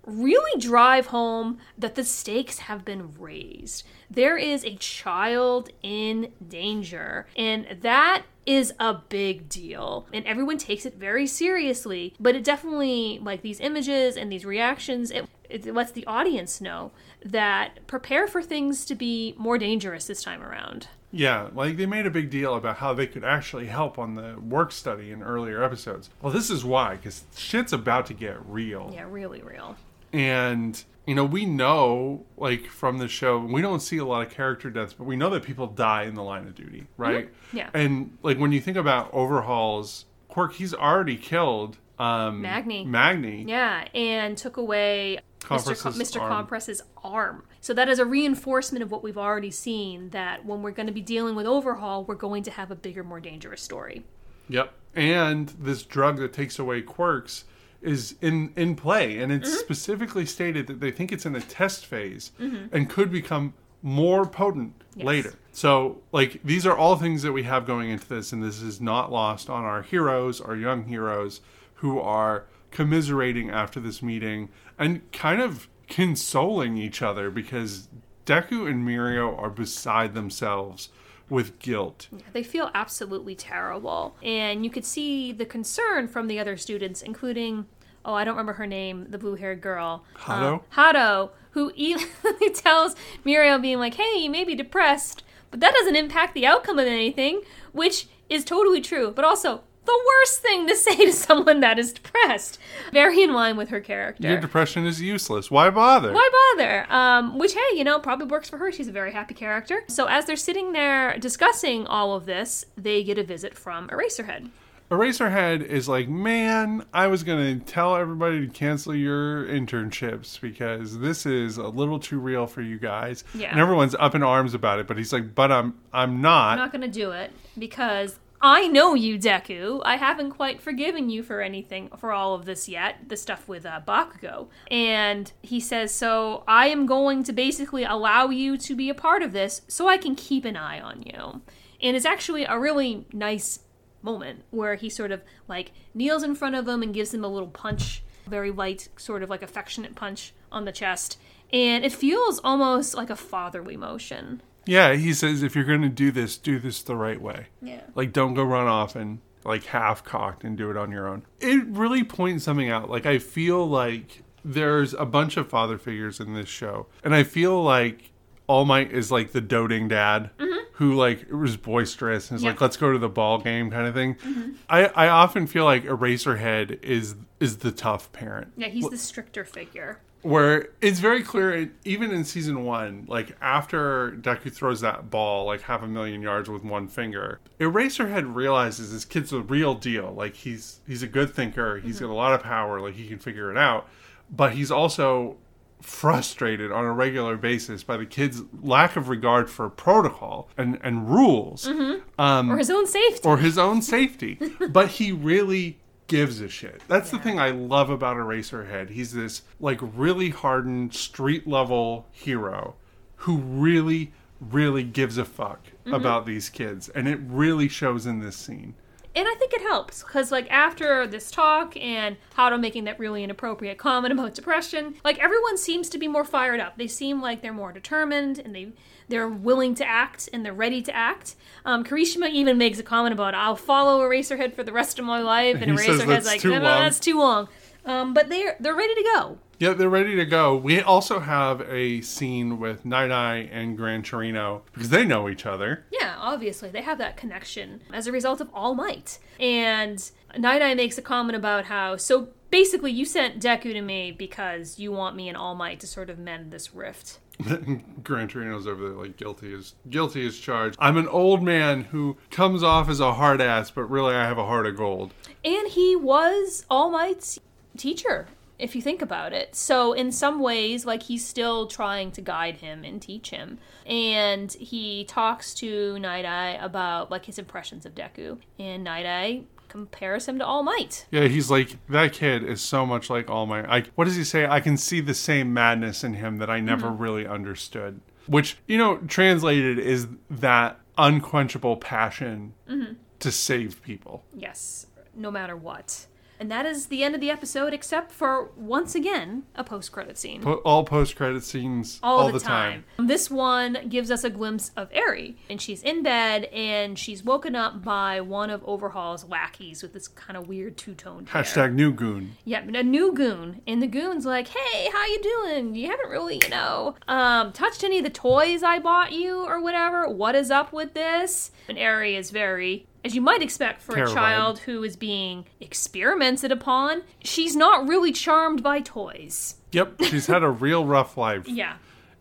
really 0.09 0.61
drive 0.61 1.07
home 1.07 1.59
that 1.77 1.95
the 1.95 2.05
stakes 2.05 2.59
have 2.61 2.85
been 2.85 3.15
raised. 3.19 3.85
There 4.11 4.37
is 4.37 4.65
a 4.65 4.77
child 4.77 5.71
in 5.83 6.33
danger, 6.47 7.27
and 7.37 7.67
that 7.83 8.23
is 8.47 8.73
a 8.81 8.95
big 8.95 9.49
deal. 9.49 10.07
And 10.13 10.25
everyone 10.27 10.57
takes 10.57 10.87
it 10.87 10.95
very 10.95 11.27
seriously, 11.27 12.15
but 12.19 12.35
it 12.35 12.45
definitely 12.45 13.19
like 13.23 13.43
these 13.43 13.61
images 13.61 14.17
and 14.17 14.33
these 14.33 14.47
reactions, 14.47 15.11
it 15.11 15.29
it 15.49 15.67
lets 15.75 15.93
the 15.93 16.07
audience 16.07 16.61
know 16.61 16.91
that 17.25 17.87
prepare 17.87 18.29
for 18.29 18.43
things 18.43 18.85
to 18.85 18.95
be 18.95 19.35
more 19.39 19.59
dangerous 19.59 20.07
this 20.07 20.23
time 20.23 20.43
around. 20.43 20.89
Yeah, 21.11 21.49
like 21.55 21.77
they 21.79 21.87
made 21.87 22.07
a 22.07 22.11
big 22.11 22.31
deal 22.31 22.55
about 22.55 22.77
how 22.77 22.93
they 22.93 23.07
could 23.07 23.25
actually 23.25 23.67
help 23.67 23.99
on 23.99 24.15
the 24.15 24.39
work 24.39 24.73
study 24.73 25.11
in 25.11 25.23
earlier 25.23 25.63
episodes. 25.63 26.11
Well, 26.21 26.33
this 26.33 26.51
is 26.51 26.65
why, 26.65 26.97
because 26.97 27.25
shit's 27.35 27.73
about 27.73 28.07
to 28.07 28.15
get 28.15 28.37
real. 28.47 28.91
Yeah, 28.93 29.07
really 29.09 29.43
real. 29.43 29.77
And, 30.13 30.83
you 31.07 31.15
know, 31.15 31.25
we 31.25 31.45
know, 31.45 32.27
like, 32.37 32.67
from 32.67 32.99
the 32.99 33.09
show, 33.09 33.39
we 33.39 33.63
don't 33.63 33.81
see 33.81 33.99
a 33.99 34.05
lot 34.05 34.27
of 34.27 34.33
character 34.33 34.71
deaths, 34.71 34.93
but 34.93 35.05
we 35.05 35.17
know 35.17 35.31
that 35.31 35.43
people 35.43 35.67
die 35.67 36.05
in 36.05 36.15
the 36.15 36.23
line 36.23 36.47
of 36.47 36.55
duty, 36.55 36.87
right? 36.97 37.29
Yeah. 37.53 37.71
And, 37.75 38.17
like, 38.23 38.39
when 38.39 38.53
you 38.53 38.61
think 38.61 38.77
about 38.77 39.13
Overhaul's 39.13 40.07
quirk, 40.29 40.55
he's 40.55 40.75
already 40.75 41.17
killed 41.17 41.79
um, 41.99 42.43
Magni. 42.43 42.85
Magni. 42.85 43.45
Yeah, 43.47 43.89
and 43.95 44.39
took 44.39 44.57
away 44.57 45.19
Mr. 45.41 45.81
Com- 45.81 45.93
Mr. 45.95 46.21
arm. 46.21 46.31
Compress's 46.31 46.83
arm. 47.03 47.45
So 47.61 47.75
that 47.75 47.89
is 47.89 47.99
a 47.99 48.05
reinforcement 48.05 48.83
of 48.83 48.91
what 48.91 49.03
we've 49.03 49.19
already 49.19 49.51
seen 49.51 50.11
that 50.11 50.45
when 50.45 50.63
we're 50.63 50.71
going 50.71 50.87
to 50.87 50.93
be 50.93 51.03
dealing 51.03 51.35
with 51.35 51.47
Overhaul, 51.47 52.05
we're 52.05 52.15
going 52.15 52.45
to 52.45 52.51
have 52.51 52.71
a 52.71 52.77
bigger, 52.77 53.03
more 53.03 53.21
dangerous 53.21 53.63
story. 53.63 54.05
Yep. 54.49 54.73
And 54.95 55.49
this 55.59 55.83
drug 55.83 56.19
that 56.19 56.33
takes 56.33 56.59
away 56.59 56.83
quirks 56.83 57.45
is 57.81 58.17
in 58.21 58.53
in 58.57 58.75
play 58.75 59.19
and 59.19 59.31
it's 59.31 59.49
mm-hmm. 59.49 59.59
specifically 59.59 60.27
stated 60.27 60.67
that 60.67 60.81
they 60.81 60.91
think 60.91 61.13
it's 61.13 61.25
in 61.25 61.37
a 61.37 61.41
test 61.41 61.87
phase 61.87 62.33
mm-hmm. 62.41 62.75
and 62.75 62.91
could 62.91 63.11
become 63.11 63.55
more 63.83 64.27
potent 64.27 64.75
later. 64.97 65.35
So 65.53 66.01
like 66.11 66.41
these 66.43 66.67
are 66.67 66.77
all 66.77 66.97
things 66.97 67.23
that 67.23 67.33
we 67.33 67.45
have 67.45 67.67
going 67.67 67.91
into 67.91 68.09
this 68.09 68.33
and 68.33 68.43
this 68.43 68.61
is 68.61 68.81
not 68.81 69.13
lost 69.13 69.49
on 69.49 69.65
our 69.65 69.83
heroes, 69.83 70.41
our 70.41 70.57
young 70.57 70.85
heroes 70.85 71.41
who 71.75 72.01
are 72.01 72.47
commiserating 72.71 73.51
after 73.51 73.81
this 73.81 74.03
meeting 74.03 74.49
and 74.79 75.11
kind 75.13 75.41
of 75.41 75.69
consoling 75.89 76.77
each 76.77 77.01
other 77.01 77.31
because 77.31 77.89
Deku 78.27 78.69
and 78.69 78.87
Mirio 78.87 79.39
are 79.39 79.49
beside 79.49 80.15
themselves 80.15 80.91
with 81.31 81.59
guilt. 81.59 82.09
They 82.33 82.43
feel 82.43 82.71
absolutely 82.75 83.35
terrible. 83.35 84.17
And 84.23 84.65
you 84.65 84.71
could 84.71 84.85
see 84.85 85.33
the 85.33 85.45
concern 85.45 86.09
from 86.09 86.27
the 86.27 86.39
other 86.39 86.57
students, 86.57 87.03
including, 87.03 87.67
oh, 88.05 88.15
I 88.15 88.25
don't 88.25 88.35
remember 88.35 88.55
her 88.55 88.67
name, 88.67 89.07
the 89.11 89.19
blue 89.19 89.35
haired 89.35 89.61
girl. 89.61 90.05
Hado? 90.17 90.53
Um, 90.53 90.61
Hado, 90.75 91.31
who 91.51 91.73
even 91.77 92.07
tells 92.55 92.95
Mirio, 93.25 93.61
being 93.61 93.79
like, 93.79 93.95
hey, 93.95 94.19
you 94.19 94.31
may 94.31 94.45
be 94.45 94.55
depressed, 94.55 95.23
but 95.51 95.61
that 95.61 95.75
doesn't 95.75 95.97
impact 95.97 96.35
the 96.35 96.47
outcome 96.47 96.79
of 96.79 96.87
anything, 96.87 97.43
which 97.73 98.09
is 98.29 98.45
totally 98.45 98.81
true. 98.81 99.13
But 99.15 99.25
also, 99.25 99.63
the 99.89 100.05
worst 100.07 100.41
thing 100.41 100.67
to 100.69 100.77
say 100.87 100.97
to 100.97 101.13
someone 101.13 101.61
that 101.61 101.79
is 101.79 101.93
depressed. 101.93 102.59
Very 102.93 103.23
in 103.23 103.33
line 103.33 103.57
with 103.57 103.71
her 103.71 103.81
character. 103.81 104.29
Your 104.29 104.41
depression 104.41 104.87
is 104.87 105.01
useless. 105.01 105.51
Why 105.51 105.71
bother? 105.71 106.13
Why 106.13 106.31
bother? 106.57 106.93
Um, 106.93 107.39
which, 107.39 107.55
hey, 107.55 107.77
you 107.77 107.85
know, 107.85 107.99
probably 107.99 108.27
works 108.27 108.49
for 108.49 108.59
her. 108.59 108.71
She's 108.71 108.89
a 108.89 108.93
very 108.93 109.13
happy 109.13 109.35
character. 109.35 109.83
So, 109.89 110.07
as 110.07 110.27
they're 110.27 110.37
sitting 110.37 110.73
there 110.73 111.19
discussing 111.19 111.87
all 111.87 112.15
of 112.15 112.27
this, 112.27 112.65
they 112.77 113.03
get 113.03 113.19
a 113.19 113.25
visit 113.25 113.57
from 113.57 113.89
Eraserhead. 113.89 114.51
Eraserhead 114.91 115.63
is 115.63 115.87
like, 115.87 116.09
man, 116.09 116.83
I 116.95 117.09
was 117.09 117.23
going 117.23 117.61
to 117.61 117.65
tell 117.67 117.95
everybody 117.95 118.47
to 118.47 118.53
cancel 118.53 118.95
your 118.95 119.45
internships 119.45 120.41
because 120.41 120.99
this 120.99 121.27
is 121.27 121.59
a 121.59 121.69
little 121.69 121.99
too 121.99 122.19
real 122.19 122.47
for 122.47 122.63
you 122.63 122.79
guys. 122.79 123.23
Yeah. 123.35 123.51
And 123.51 123.61
everyone's 123.61 123.95
up 123.97 124.15
in 124.15 124.23
arms 124.23 124.55
about 124.55 124.79
it, 124.79 124.87
but 124.87 124.97
he's 124.97 125.13
like, 125.13 125.35
but 125.35 125.53
I'm 125.53 125.75
I'm 125.93 126.23
not. 126.23 126.53
I'm 126.53 126.59
not 126.59 126.73
going 126.73 126.83
to 126.83 126.89
do 126.89 127.11
it 127.11 127.33
because 127.59 128.19
I 128.41 128.69
know 128.69 128.95
you, 128.95 129.19
Deku. 129.19 129.83
I 129.85 129.97
haven't 129.97 130.31
quite 130.31 130.61
forgiven 130.61 131.11
you 131.11 131.25
for 131.25 131.41
anything, 131.41 131.89
for 131.99 132.13
all 132.13 132.35
of 132.35 132.45
this 132.45 132.69
yet, 132.69 133.09
the 133.09 133.17
stuff 133.17 133.49
with 133.49 133.67
uh, 133.67 133.81
Bakugo. 133.87 134.49
And 134.71 135.33
he 135.43 135.59
says, 135.59 135.93
So 135.93 136.45
I 136.47 136.69
am 136.69 136.87
going 136.87 137.25
to 137.25 137.33
basically 137.33 137.83
allow 137.83 138.29
you 138.29 138.57
to 138.59 138.77
be 138.77 138.91
a 138.91 138.95
part 138.95 139.23
of 139.23 139.33
this 139.33 139.63
so 139.67 139.89
I 139.89 139.99
can 139.99 140.15
keep 140.15 140.45
an 140.45 140.57
eye 140.57 140.81
on 140.81 141.03
you. 141.03 141.43
And 141.81 141.97
it's 141.97 142.07
actually 142.07 142.45
a 142.45 142.59
really 142.59 143.07
nice 143.13 143.61
moment 144.03 144.45
where 144.51 144.77
he 144.77 144.89
sort 144.89 145.11
of 145.11 145.23
like 145.49 145.73
kneels 145.93 146.23
in 146.23 146.37
front 146.37 146.55
of 146.55 146.69
him 146.69 146.83
and 146.83 146.95
gives 146.95 147.13
him 147.13 147.25
a 147.25 147.29
little 147.29 147.49
punch, 147.49 148.05
very 148.29 148.53
light, 148.53 148.89
sort 148.97 149.25
of 149.25 149.31
like 149.31 149.43
affectionate 149.43 149.97
punch 149.97 150.33
on 150.53 150.65
the 150.65 150.73
chest. 150.73 151.19
And 151.53 151.85
it 151.85 151.93
feels 151.93 152.41
almost 152.45 152.95
like 152.95 153.11
a 153.11 153.17
fatherly 153.17 153.77
motion. 153.77 154.43
Yeah, 154.69 154.95
he 154.95 155.15
says 155.15 155.43
if 155.43 155.55
you're 155.55 155.65
going 155.65 155.83
to 155.83 155.89
do 155.89 156.11
this, 156.11 156.37
do 156.37 156.59
this 156.59 156.83
the 156.83 156.95
right 156.95 157.21
way. 157.21 157.47
Yeah. 157.63 157.81
Like 157.95 158.13
don't 158.13 158.35
go 158.35 158.45
run 158.45 158.67
off 158.67 158.95
and 158.95 159.21
like 159.45 159.65
half 159.65 160.05
cocked 160.05 160.45
and 160.45 160.59
do 160.59 160.71
it 160.71 160.77
on 160.77 160.93
your 160.93 161.09
own. 161.09 161.25
It 161.41 161.65
really 161.67 162.05
points 162.05 162.45
something 162.45 162.69
out. 162.69 162.91
Like 162.91 163.07
I 163.07 163.19
feel 163.19 163.67
like 163.67 164.23
there's 164.45 164.93
a 164.95 165.07
bunch 165.07 165.37
of 165.37 165.49
father 165.49 165.79
figures 165.79 166.21
in 166.21 166.35
this 166.35 166.49
show, 166.49 166.87
and 167.03 167.15
I 167.15 167.23
feel 167.23 167.63
like 167.63 168.13
All 168.47 168.65
Might 168.65 168.93
is 168.93 169.11
like 169.11 169.33
the 169.33 169.41
doting 169.41 169.89
dad 169.89 170.31
mm-hmm. 170.39 170.65
who 170.73 170.95
like 170.95 171.31
was 171.31 171.57
boisterous 171.57 172.31
and 172.31 172.37
is 172.37 172.45
Yeah. 172.45 172.51
like 172.51 172.61
let's 172.61 172.77
go 172.77 172.93
to 172.93 172.99
the 172.99 173.09
ball 173.09 173.39
game 173.39 173.71
kind 173.71 173.87
of 173.87 173.95
thing. 173.95 174.17
Mm-hmm. 174.17 174.51
I 174.69 174.87
I 174.87 175.09
often 175.09 175.47
feel 175.47 175.65
like 175.65 175.85
Eraserhead 175.85 176.83
is 176.85 177.15
is 177.41 177.59
the 177.59 177.73
tough 177.73 178.13
parent 178.13 178.53
Yeah, 178.57 178.69
he's 178.69 178.89
the 178.89 178.99
stricter 178.99 179.45
figure. 179.45 180.01
Where 180.23 180.69
it's 180.81 180.99
very 180.99 181.23
clear 181.23 181.71
even 181.85 182.11
in 182.11 182.25
season 182.25 182.65
one 182.65 183.05
like 183.09 183.37
after 183.41 184.13
deku 184.21 184.53
throws 184.53 184.81
that 184.81 185.11
ball 185.11 185.47
like 185.47 185.61
half 185.63 185.83
a 185.83 185.87
million 185.87 186.21
yards 186.21 186.51
with 186.51 186.65
one 186.65 186.89
finger 186.89 187.39
eraserhead 187.61 188.35
realizes 188.35 188.93
this 188.93 189.05
kid's 189.05 189.33
a 189.33 189.41
real 189.41 189.75
deal. 189.75 190.13
Like 190.13 190.35
he's 190.35 190.81
he's 190.87 191.03
a 191.03 191.07
good 191.07 191.35
thinker. 191.35 191.79
He's 191.79 191.97
mm-hmm. 191.97 192.07
got 192.07 192.13
a 192.13 192.15
lot 192.15 192.33
of 192.33 192.43
power. 192.43 192.81
Like 192.81 192.95
he 192.95 193.09
can 193.09 193.19
figure 193.19 193.51
it 193.51 193.57
out. 193.57 193.89
But 194.31 194.53
he's 194.53 194.71
also 194.71 195.37
frustrated 195.81 196.73
on 196.73 196.85
a 196.85 196.93
regular 196.93 197.37
basis 197.37 197.85
by 197.85 197.97
the 197.97 198.07
kid's 198.07 198.43
lack 198.63 198.97
of 198.97 199.09
regard 199.09 199.49
for 199.49 199.69
protocol 199.69 200.49
and 200.57 200.79
and 200.83 201.09
rules. 201.09 201.67
Mm-hmm. 201.67 202.21
Um, 202.21 202.51
or 202.51 202.59
his 202.59 202.71
own 202.71 202.87
safety. 202.87 203.29
or 203.29 203.39
his 203.39 203.59
own 203.59 203.83
safety. 203.83 204.39
but 204.71 204.89
he 204.89 205.13
really 205.13 205.79
gives 206.09 206.41
a 206.41 206.49
shit. 206.49 206.83
That's 206.89 207.11
the 207.11 207.19
thing 207.19 207.39
I 207.39 207.51
love 207.51 207.91
about 207.91 208.17
Eraserhead. 208.17 208.91
He's 208.91 209.13
this 209.13 209.43
like 209.61 209.79
really 209.81 210.31
hardened 210.31 210.95
street 210.95 211.47
level 211.47 212.07
hero 212.11 212.75
who 213.17 213.37
really 213.37 214.13
really 214.41 214.85
gives 214.85 215.19
a 215.19 215.25
fuck 215.25 215.65
mm-hmm. 215.65 215.95
about 215.95 216.25
these 216.25 216.49
kids 216.49 216.89
and 216.91 217.09
it 217.09 217.19
really 217.23 217.69
shows 217.69 218.07
in 218.07 218.21
this 218.21 218.37
scene. 218.37 218.75
And 219.19 219.27
I 219.27 219.35
think 219.35 219.53
it 219.53 219.63
helps 219.63 220.05
because, 220.05 220.31
like, 220.31 220.49
after 220.49 221.05
this 221.05 221.33
talk 221.33 221.77
and 221.77 222.17
Hado 222.37 222.59
making 222.61 222.85
that 222.85 223.01
really 223.01 223.25
inappropriate 223.25 223.77
comment 223.77 224.13
about 224.19 224.33
depression, 224.35 224.95
like 225.03 225.19
everyone 225.19 225.59
seems 225.59 225.89
to 225.89 225.99
be 225.99 226.07
more 226.07 226.25
fired 226.25 226.61
up. 226.61 226.79
They 226.79 226.87
seem 226.87 227.21
like 227.21 227.43
they're 227.43 227.53
more 227.53 227.73
determined 227.73 228.39
and 228.39 228.55
they 228.55 228.69
they're 229.09 229.29
willing 229.29 229.75
to 229.75 229.85
act 229.85 230.29
and 230.33 230.47
they're 230.47 230.53
ready 230.53 230.81
to 230.83 230.95
act. 230.95 231.35
Um, 231.65 231.83
Kirishima 231.83 232.31
even 232.31 232.59
makes 232.59 232.79
a 232.79 232.85
comment 232.85 233.13
about, 233.13 233.35
"I'll 233.35 233.57
follow 233.57 233.99
Eraserhead 234.09 234.55
for 234.55 234.63
the 234.63 234.73
rest 234.73 235.01
of 235.01 235.05
my 235.05 235.21
life," 235.21 235.57
and 235.61 235.65
He 235.65 235.77
Eraserhead's 235.77 236.27
like, 236.27 236.45
"No, 236.45 236.51
no, 236.53 236.61
that's 236.61 237.01
too 237.01 237.19
long." 237.19 237.49
Um, 237.85 238.15
but 238.15 238.29
they're 238.29 238.57
they're 238.61 238.77
ready 238.77 238.95
to 238.95 239.11
go. 239.17 239.39
Yeah, 239.59 239.73
they're 239.73 239.89
ready 239.89 240.15
to 240.15 240.25
go. 240.25 240.55
We 240.57 240.81
also 240.81 241.19
have 241.19 241.63
a 241.63 242.01
scene 242.03 242.61
with 242.61 242.85
Night 242.85 243.11
Eye 243.11 243.49
and 243.51 243.77
Gran 243.77 244.05
Torino 244.05 244.63
because 244.73 244.91
they 244.91 245.05
know 245.05 245.29
each 245.29 245.47
other. 245.47 245.85
Yeah, 245.91 246.15
obviously 246.17 246.69
they 246.69 246.83
have 246.83 246.99
that 246.99 247.17
connection 247.17 247.81
as 247.93 248.07
a 248.07 248.13
result 248.13 248.41
of 248.41 248.51
All 248.55 248.77
Might. 248.77 249.19
And 249.41 250.11
Night 250.37 250.63
Eye 250.63 250.75
makes 250.75 250.97
a 250.97 251.03
comment 251.03 251.37
about 251.37 251.65
how 251.65 251.97
so 251.97 252.29
basically 252.51 252.93
you 252.93 253.05
sent 253.05 253.43
Deku 253.43 253.73
to 253.73 253.83
me 253.83 254.13
because 254.13 254.79
you 254.79 254.93
want 254.93 255.17
me 255.17 255.29
and 255.29 255.37
All 255.37 255.57
Might 255.57 255.81
to 255.81 255.89
sort 255.89 256.09
of 256.09 256.21
mend 256.21 256.53
this 256.53 256.73
rift. 256.73 257.19
Gran 258.05 258.29
Torino's 258.29 258.67
over 258.67 258.89
there 258.89 258.99
like 258.99 259.17
guilty 259.17 259.53
as 259.55 259.75
guilty 259.91 260.25
as 260.27 260.39
charged. 260.39 260.77
I'm 260.79 260.97
an 260.97 261.09
old 261.09 261.43
man 261.43 261.83
who 261.83 262.17
comes 262.31 262.63
off 262.63 262.89
as 262.89 263.01
a 263.01 263.15
hard 263.15 263.41
ass, 263.41 263.71
but 263.71 263.85
really 263.85 264.15
I 264.15 264.25
have 264.25 264.39
a 264.39 264.47
heart 264.47 264.67
of 264.67 264.77
gold. 264.77 265.15
And 265.45 265.69
he 265.69 265.97
was 265.97 266.65
All 266.71 266.91
Might's 266.91 267.39
teacher, 267.77 268.29
if 268.59 268.75
you 268.75 268.83
think 268.83 269.03
about 269.03 269.33
it. 269.33 269.55
So 269.55 269.93
in 269.93 270.11
some 270.11 270.41
ways, 270.41 270.85
like 270.85 271.05
he's 271.05 271.25
still 271.25 271.67
trying 271.67 272.11
to 272.13 272.21
guide 272.21 272.57
him 272.57 272.85
and 272.85 273.01
teach 273.01 273.31
him. 273.31 273.59
And 273.87 274.53
he 274.53 275.05
talks 275.05 275.55
to 275.55 275.99
Night 275.99 276.25
Eye 276.25 276.59
about 276.61 277.11
like 277.11 277.25
his 277.25 277.39
impressions 277.39 277.87
of 277.87 277.95
Deku. 277.95 278.39
And 278.59 278.85
Night 278.85 279.07
Eye 279.07 279.43
compares 279.69 280.27
him 280.27 280.39
to 280.39 280.47
All 280.47 280.63
Might. 280.63 281.07
Yeah, 281.11 281.29
he's 281.29 281.51
like 281.51 281.77
that 281.89 282.13
kid 282.13 282.43
is 282.43 282.61
so 282.61 282.85
much 282.85 283.09
like 283.09 283.31
All 283.31 283.47
Might. 283.47 283.67
I 283.67 283.85
what 283.95 284.05
does 284.05 284.17
he 284.17 284.25
say? 284.25 284.47
I 284.47 284.61
can 284.61 284.77
see 284.77 285.01
the 285.01 285.15
same 285.15 285.55
madness 285.55 286.03
in 286.03 286.15
him 286.15 286.39
that 286.39 286.51
I 286.51 286.61
never 286.61 286.89
mm-hmm. 286.89 287.03
really 287.03 287.27
understood. 287.27 288.01
Which 288.27 288.59
you 288.67 288.77
know, 288.77 288.99
translated 288.99 289.79
is 289.79 290.09
that 290.29 290.81
unquenchable 290.99 291.77
passion 291.77 292.55
mm-hmm. 292.69 292.95
to 293.21 293.33
save 293.33 293.83
people. 293.83 294.25
Yes, 294.35 294.87
no 295.15 295.31
matter 295.31 295.57
what. 295.57 296.08
And 296.41 296.51
that 296.51 296.67
is 296.67 296.87
the 296.87 297.03
end 297.03 297.15
of 297.15 297.21
the 297.21 297.31
episode, 297.31 297.73
except 297.73 298.13
for 298.13 298.51
once 298.57 298.95
again 298.95 299.45
a 299.55 299.65
post 299.65 299.93
credit 299.93 300.17
scene. 300.17 300.43
Po- 300.43 300.63
all 300.65 300.85
post 300.85 301.17
credit 301.17 301.43
scenes 301.45 301.99
all, 302.03 302.31
the, 302.31 302.39
time. 302.39 302.85
This 302.99 303.31
one 303.31 303.89
gives 303.89 304.11
us 304.11 304.25
a 304.25 304.31
glimpse 304.31 304.71
of 304.77 304.89
Eri, 304.93 305.37
and 305.51 305.61
she's 305.61 305.83
in 305.83 306.03
bed 306.03 306.45
and 306.45 306.99
she's 306.99 307.25
woken 307.25 307.55
up 307.55 307.83
by 307.83 308.21
one 308.21 308.51
of 308.51 308.63
Overhaul's 308.65 309.25
lackeys 309.25 309.83
with 309.83 309.93
this 309.93 310.09
kind 310.09 310.37
of 310.37 310.47
weird 310.47 310.77
two 310.77 310.95
toned 310.95 311.29
hair. 311.29 311.43
Hashtag 311.43 311.75
new 311.75 311.93
goon. 311.93 312.37
Yeah, 312.45 312.61
a 312.61 312.83
new 312.83 313.13
goon, 313.13 313.63
and 313.67 313.83
the 313.83 313.87
goon's 313.87 314.25
like, 314.25 314.49
"Hey, 314.49 314.91
how 314.93 315.07
you 315.07 315.21
doing? 315.21 315.75
You 315.75 315.89
haven't 315.89 316.11
really, 316.11 316.41
you 316.43 316.49
know, 316.49 316.95
um, 317.09 317.53
touched 317.53 317.83
any 317.83 317.99
of 317.99 318.05
the 318.05 318.11
toys 318.11 318.63
I 318.63 318.79
bought 318.79 319.13
you 319.13 319.45
or 319.45 319.61
whatever. 319.61 320.09
What 320.09 320.35
is 320.35 320.51
up 320.51 320.73
with 320.73 320.95
this?" 320.95 321.51
And 321.69 321.79
Eri 321.79 322.17
is 322.17 322.31
very 322.31 322.87
as 323.05 323.15
you 323.15 323.21
might 323.21 323.43
expect 323.43 323.81
for 323.83 323.95
Terrified. 323.95 324.13
a 324.13 324.15
child 324.17 324.59
who 324.61 324.83
is 324.83 324.97
being 324.97 325.47
experimented 325.61 326.51
upon, 326.53 327.03
she's 327.25 327.55
not 327.57 327.89
really 327.89 328.13
charmed 328.13 328.63
by 328.63 328.81
toys. 328.81 329.57
Yep, 329.73 330.03
she's 330.05 330.27
had 330.27 330.43
a 330.43 330.51
real 330.51 330.85
rough 330.85 331.17
life. 331.17 331.47
Yeah. 331.49 331.77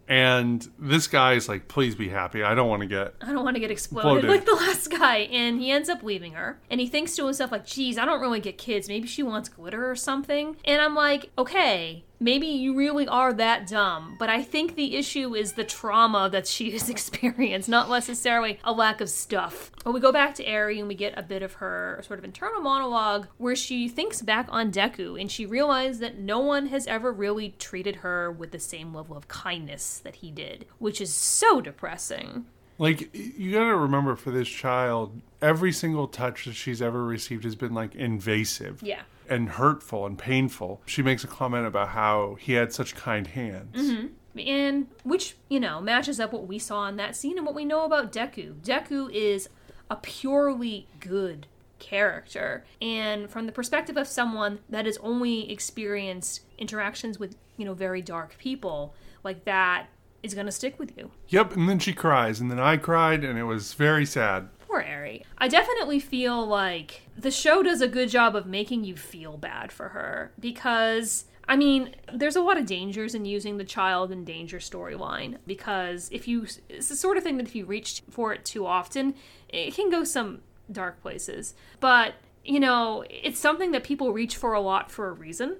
And 0.09 0.65
this 0.79 1.05
guy 1.07 1.33
is 1.33 1.49
like, 1.49 1.67
please 1.67 1.93
be 1.93 2.07
happy. 2.07 2.41
I 2.41 2.55
don't 2.55 2.69
want 2.69 2.81
to 2.81 2.87
get. 2.87 3.15
I 3.19 3.33
don't 3.33 3.43
want 3.43 3.55
to 3.55 3.59
get 3.59 3.71
exploded 3.71 4.23
Exploded. 4.23 4.29
like 4.29 4.45
the 4.45 4.65
last 4.65 4.89
guy. 4.89 5.17
And 5.17 5.59
he 5.59 5.69
ends 5.69 5.89
up 5.89 6.01
leaving 6.01 6.31
her. 6.31 6.61
And 6.71 6.79
he 6.79 6.87
thinks 6.87 7.13
to 7.17 7.25
himself, 7.25 7.51
like, 7.51 7.65
geez, 7.65 7.97
I 7.97 8.05
don't 8.05 8.21
really 8.21 8.39
get 8.39 8.57
kids. 8.57 8.87
Maybe 8.87 9.05
she 9.05 9.21
wants 9.21 9.49
glitter 9.49 9.91
or 9.91 9.97
something. 9.97 10.55
And 10.63 10.81
I'm 10.81 10.95
like, 10.95 11.29
okay, 11.37 12.05
maybe 12.19 12.47
you 12.47 12.75
really 12.75 13.07
are 13.07 13.33
that 13.33 13.67
dumb. 13.67 14.15
But 14.19 14.29
I 14.29 14.43
think 14.43 14.75
the 14.75 14.95
issue 14.95 15.35
is 15.35 15.53
the 15.53 15.63
trauma 15.63 16.29
that 16.31 16.47
she 16.47 16.71
has 16.71 16.89
experienced, 16.97 17.69
not 17.69 17.89
necessarily 17.89 18.59
a 18.63 18.71
lack 18.71 19.01
of 19.01 19.09
stuff. 19.09 19.71
But 19.83 19.93
we 19.93 19.99
go 19.99 20.11
back 20.11 20.35
to 20.35 20.45
Eri 20.45 20.79
and 20.79 20.87
we 20.87 20.95
get 20.95 21.17
a 21.17 21.23
bit 21.23 21.43
of 21.43 21.53
her 21.53 22.01
sort 22.05 22.19
of 22.19 22.25
internal 22.25 22.61
monologue 22.61 23.27
where 23.37 23.55
she 23.55 23.87
thinks 23.87 24.21
back 24.21 24.47
on 24.49 24.71
Deku 24.71 25.19
and 25.19 25.31
she 25.31 25.45
realized 25.45 25.99
that 26.01 26.17
no 26.17 26.39
one 26.39 26.67
has 26.67 26.87
ever 26.87 27.11
really 27.11 27.55
treated 27.59 27.97
her 27.97 28.31
with 28.31 28.51
the 28.51 28.59
same 28.59 28.93
level 28.93 29.15
of 29.15 29.27
kindness 29.27 29.99
that 29.99 30.15
he 30.17 30.31
did, 30.31 30.65
which 30.79 30.99
is 31.01 31.13
so 31.13 31.61
depressing. 31.61 32.45
Like, 32.79 33.09
you 33.13 33.53
gotta 33.53 33.75
remember 33.75 34.15
for 34.15 34.29
this 34.29 34.47
child, 34.47 35.19
every 35.41 35.71
single 35.71 36.07
touch 36.07 36.45
that 36.45 36.53
she's 36.53 36.81
ever 36.81 37.03
received 37.03 37.43
has 37.43 37.55
been 37.55 37.73
like 37.73 37.95
invasive. 37.95 38.83
Yeah. 38.83 39.01
And 39.29 39.49
hurtful 39.49 40.05
and 40.05 40.17
painful. 40.17 40.81
She 40.85 41.01
makes 41.01 41.23
a 41.23 41.27
comment 41.27 41.65
about 41.65 41.89
how 41.89 42.37
he 42.39 42.53
had 42.53 42.73
such 42.73 42.95
kind 42.95 43.27
hands. 43.27 43.75
Mm-hmm. 43.75 44.39
and 44.39 44.87
which 45.03 45.35
you 45.49 45.59
know 45.59 45.81
matches 45.81 46.19
up 46.19 46.31
what 46.31 46.47
we 46.47 46.59
saw 46.59 46.87
in 46.87 46.95
that 46.97 47.15
scene 47.15 47.37
and 47.37 47.45
what 47.45 47.55
we 47.55 47.65
know 47.65 47.85
about 47.85 48.11
Deku. 48.11 48.53
Deku 48.61 49.11
is 49.11 49.49
a 49.89 49.95
purely 49.95 50.87
good 50.99 51.47
character, 51.79 52.65
and 52.81 53.29
from 53.29 53.45
the 53.45 53.51
perspective 53.51 53.97
of 53.97 54.07
someone 54.07 54.59
that 54.69 54.85
has 54.85 54.97
only 54.97 55.51
experienced 55.51 56.41
interactions 56.57 57.19
with 57.19 57.35
you 57.57 57.65
know 57.65 57.73
very 57.73 58.01
dark 58.01 58.37
people, 58.37 58.93
like 59.23 59.45
that 59.45 59.87
is 60.23 60.33
going 60.33 60.45
to 60.45 60.51
stick 60.51 60.79
with 60.79 60.97
you. 60.97 61.11
Yep, 61.29 61.55
and 61.55 61.69
then 61.69 61.79
she 61.79 61.93
cries, 61.93 62.39
and 62.39 62.49
then 62.51 62.59
I 62.59 62.77
cried, 62.77 63.23
and 63.23 63.37
it 63.37 63.43
was 63.43 63.73
very 63.73 64.05
sad. 64.05 64.49
Poor 64.83 65.19
I 65.37 65.47
definitely 65.47 65.99
feel 65.99 66.45
like 66.45 67.01
the 67.17 67.31
show 67.31 67.63
does 67.63 67.81
a 67.81 67.87
good 67.87 68.09
job 68.09 68.35
of 68.35 68.45
making 68.45 68.83
you 68.83 68.95
feel 68.95 69.37
bad 69.37 69.71
for 69.71 69.89
her 69.89 70.31
because. 70.39 71.25
I 71.49 71.55
mean, 71.55 71.95
there's 72.13 72.35
a 72.35 72.41
lot 72.41 72.57
of 72.57 72.65
dangers 72.65 73.15
in 73.15 73.23
using 73.23 73.55
the 73.55 73.63
child 73.63 74.11
in 74.11 74.25
danger 74.25 74.57
storyline 74.57 75.37
because 75.47 76.09
if 76.11 76.27
you, 76.27 76.45
it's 76.67 76.89
the 76.89 76.95
sort 76.97 77.15
of 77.15 77.23
thing 77.23 77.37
that 77.37 77.47
if 77.47 77.55
you 77.55 77.63
reach 77.63 78.03
for 78.09 78.33
it 78.33 78.43
too 78.43 78.65
often, 78.65 79.15
it 79.47 79.73
can 79.73 79.89
go 79.89 80.03
some 80.03 80.41
dark 80.69 81.01
places. 81.01 81.55
But, 81.79 82.15
you 82.43 82.59
know, 82.59 83.05
it's 83.09 83.39
something 83.39 83.71
that 83.71 83.85
people 83.85 84.11
reach 84.11 84.35
for 84.35 84.51
a 84.51 84.59
lot 84.59 84.91
for 84.91 85.07
a 85.07 85.13
reason 85.13 85.55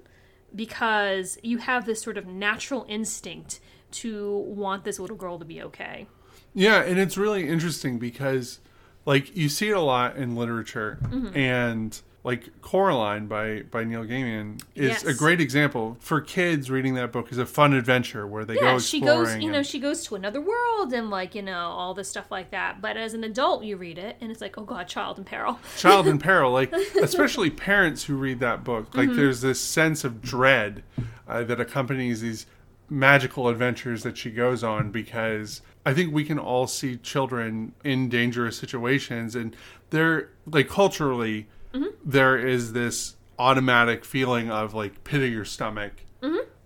because 0.54 1.38
you 1.42 1.56
have 1.56 1.86
this 1.86 2.02
sort 2.02 2.18
of 2.18 2.26
natural 2.26 2.84
instinct 2.86 3.58
to 3.92 4.40
want 4.46 4.84
this 4.84 4.98
little 4.98 5.16
girl 5.16 5.38
to 5.38 5.46
be 5.46 5.62
okay. 5.62 6.06
Yeah, 6.52 6.82
and 6.82 6.98
it's 6.98 7.16
really 7.16 7.48
interesting 7.48 7.98
because, 7.98 8.60
like, 9.08 9.36
you 9.36 9.48
see 9.48 9.70
it 9.70 9.76
a 9.76 9.80
lot 9.80 10.16
in 10.16 10.36
literature, 10.36 10.98
Mm-hmm. 11.02 11.36
and 11.36 12.00
like 12.24 12.60
Coraline 12.60 13.26
by 13.26 13.62
by 13.62 13.84
Neil 13.84 14.04
Gaiman 14.04 14.60
is 14.74 14.88
Yes. 14.90 15.04
a 15.04 15.14
great 15.14 15.40
example 15.40 15.96
for 16.00 16.20
kids. 16.20 16.68
Reading 16.70 16.94
that 16.96 17.10
book 17.12 17.30
is 17.32 17.38
a 17.38 17.46
fun 17.46 17.72
adventure 17.72 18.26
where 18.26 18.44
they 18.44 18.56
yeah 18.56 18.72
go 18.72 18.78
she 18.80 19.00
goes 19.00 19.36
you 19.36 19.50
know 19.50 19.62
she 19.62 19.78
goes 19.78 20.04
to 20.06 20.14
another 20.16 20.40
world 20.40 20.92
and 20.92 21.08
like 21.10 21.34
you 21.36 21.42
know 21.42 21.68
all 21.78 21.94
this 21.94 22.10
stuff 22.10 22.30
like 22.30 22.50
that 22.50 22.82
but 22.82 22.96
as 22.96 23.14
an 23.14 23.22
adult 23.24 23.62
you 23.64 23.76
read 23.76 23.98
it 23.98 24.16
and 24.20 24.30
it's 24.32 24.40
like 24.42 24.58
oh 24.58 24.64
god 24.64 24.88
child 24.88 25.16
in 25.16 25.24
peril 25.24 25.58
child 25.78 26.06
in 26.08 26.18
peril 26.18 26.50
like 26.52 26.72
especially 27.02 27.48
parents 27.50 28.04
who 28.04 28.16
read 28.16 28.40
that 28.40 28.62
book 28.64 28.94
like 28.96 29.08
Mm-hmm. 29.08 29.16
there's 29.16 29.40
this 29.40 29.60
sense 29.60 30.02
of 30.04 30.20
dread 30.20 30.82
uh, 31.28 31.44
that 31.44 31.60
accompanies 31.60 32.20
these 32.20 32.46
magical 32.90 33.48
adventures 33.48 34.02
that 34.02 34.18
she 34.18 34.30
goes 34.30 34.64
on 34.64 34.90
because 34.90 35.62
i 35.88 35.92
think 35.94 36.12
we 36.12 36.24
can 36.24 36.38
all 36.38 36.66
see 36.66 36.96
children 36.96 37.72
in 37.84 38.08
dangerous 38.08 38.56
situations 38.58 39.34
and 39.34 39.54
they're 39.90 40.30
like 40.46 40.68
culturally 40.68 41.46
Mm-hmm. 41.74 41.92
there 42.02 42.38
is 42.38 42.72
this 42.72 43.16
automatic 43.38 44.02
feeling 44.04 44.50
of 44.50 44.72
like 44.72 45.04
pit 45.04 45.22
of 45.22 45.30
your 45.30 45.44
stomach. 45.44 45.92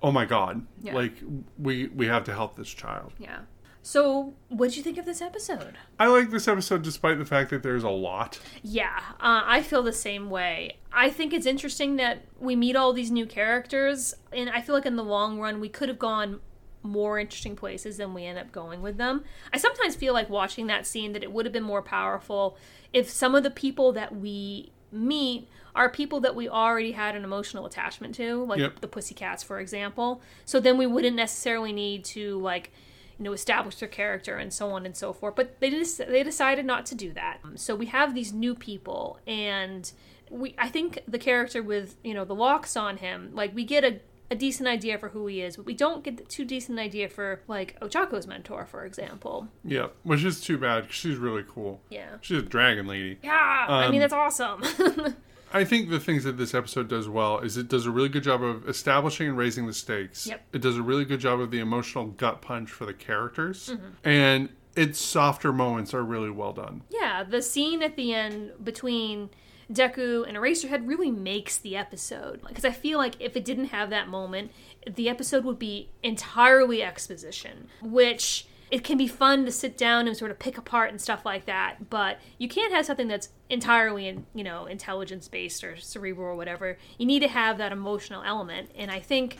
Oh 0.04 0.12
my 0.12 0.24
god. 0.24 0.54
Mm-hmm. 0.58 0.86
Yeah. 0.86 0.94
like 0.94 1.14
we 1.58 1.88
we 1.88 2.06
have 2.06 2.22
to 2.24 2.32
help 2.32 2.54
this 2.56 2.68
child. 2.82 3.12
Yeah. 3.18 3.40
So 3.82 4.34
what 4.48 4.68
did 4.68 4.76
you 4.76 4.82
think 4.84 4.98
of 4.98 5.04
this 5.04 5.20
episode? 5.20 5.74
I 5.98 6.06
like 6.06 6.30
this 6.30 6.46
episode 6.46 6.82
despite 6.82 7.18
the 7.18 7.24
fact 7.24 7.50
that 7.50 7.62
there's 7.64 7.82
a 7.84 7.90
lot. 8.08 8.38
Yeah. 8.62 9.00
Uh, 9.20 9.42
i 9.56 9.60
feel 9.60 9.82
the 9.82 9.92
same 9.92 10.30
way. 10.30 10.76
I 10.92 11.10
think 11.10 11.32
it's 11.32 11.46
interesting 11.46 11.96
that 11.96 12.22
we 12.38 12.54
meet 12.54 12.76
all 12.76 12.92
these 12.92 13.10
new 13.10 13.26
characters 13.26 14.14
and 14.32 14.48
i 14.50 14.60
feel 14.60 14.74
like 14.76 14.86
in 14.86 14.96
the 14.96 15.04
long 15.16 15.40
run 15.40 15.58
we 15.60 15.68
could 15.68 15.88
have 15.88 15.98
gone 15.98 16.40
more 16.82 17.18
interesting 17.18 17.56
places 17.56 17.96
than 17.96 18.12
we 18.14 18.24
end 18.24 18.38
up 18.38 18.50
going 18.52 18.82
with 18.82 18.96
them. 18.96 19.24
I 19.52 19.58
sometimes 19.58 19.94
feel 19.96 20.12
like 20.12 20.28
watching 20.28 20.66
that 20.66 20.86
scene 20.86 21.12
that 21.12 21.22
it 21.22 21.32
would 21.32 21.46
have 21.46 21.52
been 21.52 21.62
more 21.62 21.82
powerful 21.82 22.56
if 22.92 23.08
some 23.08 23.34
of 23.34 23.42
the 23.42 23.50
people 23.50 23.92
that 23.92 24.14
we 24.14 24.72
meet 24.90 25.48
are 25.74 25.88
people 25.88 26.20
that 26.20 26.34
we 26.34 26.48
already 26.48 26.92
had 26.92 27.16
an 27.16 27.24
emotional 27.24 27.64
attachment 27.64 28.14
to, 28.16 28.44
like 28.44 28.58
Yep. 28.58 28.80
the 28.80 28.88
Pussycats, 28.88 29.42
for 29.42 29.58
example. 29.60 30.20
So 30.44 30.60
then 30.60 30.76
we 30.76 30.86
wouldn't 30.86 31.16
necessarily 31.16 31.72
need 31.72 32.04
to 32.06 32.38
like 32.40 32.70
you 33.18 33.24
know 33.24 33.32
establish 33.32 33.76
their 33.76 33.88
character 33.88 34.36
and 34.36 34.52
so 34.52 34.70
on 34.70 34.84
and 34.84 34.96
so 34.96 35.12
forth. 35.12 35.34
But 35.36 35.60
they 35.60 35.70
just 35.70 35.98
they 35.98 36.22
decided 36.22 36.66
not 36.66 36.84
to 36.86 36.94
do 36.94 37.12
that. 37.14 37.38
So 37.54 37.74
we 37.74 37.86
have 37.86 38.14
these 38.14 38.32
new 38.32 38.54
people 38.54 39.18
and 39.26 39.90
we 40.28 40.54
I 40.58 40.68
think 40.68 40.98
the 41.08 41.18
character 41.18 41.62
with 41.62 41.96
you 42.02 42.12
know 42.14 42.24
the 42.24 42.34
locks 42.34 42.76
on 42.76 42.98
him 42.98 43.30
like 43.34 43.54
we 43.54 43.64
get 43.64 43.84
a 43.84 44.00
a 44.32 44.34
decent 44.34 44.68
idea 44.68 44.98
for 44.98 45.10
who 45.10 45.26
he 45.26 45.40
is, 45.42 45.56
but 45.56 45.66
we 45.66 45.74
don't 45.74 46.02
get 46.02 46.16
the 46.16 46.24
too 46.24 46.44
decent 46.44 46.78
idea 46.78 47.08
for 47.08 47.42
like 47.48 47.78
Ochako's 47.80 48.26
mentor, 48.26 48.66
for 48.66 48.84
example. 48.84 49.48
yeah 49.64 49.88
which 50.04 50.24
is 50.24 50.40
too 50.40 50.58
bad 50.58 50.84
'cause 50.86 50.94
she's 50.94 51.16
really 51.16 51.44
cool 51.46 51.80
Yeah. 51.90 52.16
she's 52.20 52.38
a 52.38 52.42
dragon 52.42 52.86
lady 52.86 53.18
Yeah, 53.22 53.66
I 53.68 53.86
mean 53.90 53.96
Um, 54.02 54.08
that's 54.08 54.12
awesome. 54.12 54.62
I 55.54 55.64
think 55.64 55.90
the 55.90 56.00
things 56.00 56.24
that 56.24 56.38
this 56.38 56.54
episode 56.54 56.88
does 56.88 57.08
well 57.10 57.38
is 57.40 57.58
it 57.58 57.68
does 57.68 57.84
a 57.84 57.90
really 57.90 58.08
good 58.08 58.22
job 58.22 58.42
of 58.42 58.66
establishing 58.66 59.28
and 59.28 59.36
raising 59.36 59.66
the 59.66 59.74
stakes. 59.74 60.26
Yep. 60.26 60.40
It 60.54 60.62
does 60.62 60.78
a 60.78 60.82
really 60.82 61.04
good 61.04 61.20
job 61.20 61.40
of 61.40 61.50
the 61.50 61.58
emotional 61.58 62.06
gut 62.06 62.40
punch 62.40 62.70
for 62.70 62.86
the 62.86 62.94
characters. 62.94 63.68
Mm-hmm. 63.68 64.08
And 64.08 64.48
its 64.74 64.98
softer 64.98 65.52
moments 65.52 65.92
are 65.92 66.02
really 66.02 66.30
well 66.30 66.54
done. 66.54 66.80
yeah, 66.88 67.22
the 67.22 67.42
scene 67.42 67.82
at 67.82 67.96
the 67.96 68.14
end 68.14 68.52
between 68.64 69.28
Deku 69.72 70.26
and 70.26 70.36
Eraserhead 70.36 70.86
really 70.86 71.10
makes 71.10 71.56
the 71.56 71.76
episode 71.76 72.42
because 72.46 72.64
I 72.64 72.70
feel 72.70 72.98
like 72.98 73.20
if 73.20 73.36
it 73.36 73.44
didn't 73.44 73.66
have 73.66 73.90
that 73.90 74.08
moment, 74.08 74.52
the 74.86 75.08
episode 75.08 75.44
would 75.44 75.58
be 75.58 75.88
entirely 76.02 76.82
exposition, 76.82 77.68
which 77.80 78.46
it 78.70 78.84
can 78.84 78.96
be 78.96 79.06
fun 79.06 79.44
to 79.44 79.52
sit 79.52 79.76
down 79.76 80.08
and 80.08 80.16
sort 80.16 80.30
of 80.30 80.38
pick 80.38 80.56
apart 80.56 80.90
and 80.90 81.00
stuff 81.00 81.26
like 81.26 81.44
that, 81.44 81.90
but 81.90 82.18
you 82.38 82.48
can't 82.48 82.72
have 82.72 82.86
something 82.86 83.06
that's 83.06 83.28
entirely 83.50 84.08
in, 84.08 84.24
you 84.34 84.42
know, 84.42 84.64
intelligence 84.64 85.28
based 85.28 85.62
or 85.62 85.76
cerebral 85.76 86.28
or 86.28 86.36
whatever. 86.36 86.78
You 86.96 87.04
need 87.04 87.20
to 87.20 87.28
have 87.28 87.58
that 87.58 87.70
emotional 87.70 88.22
element, 88.22 88.70
and 88.74 88.90
I 88.90 88.98
think 88.98 89.36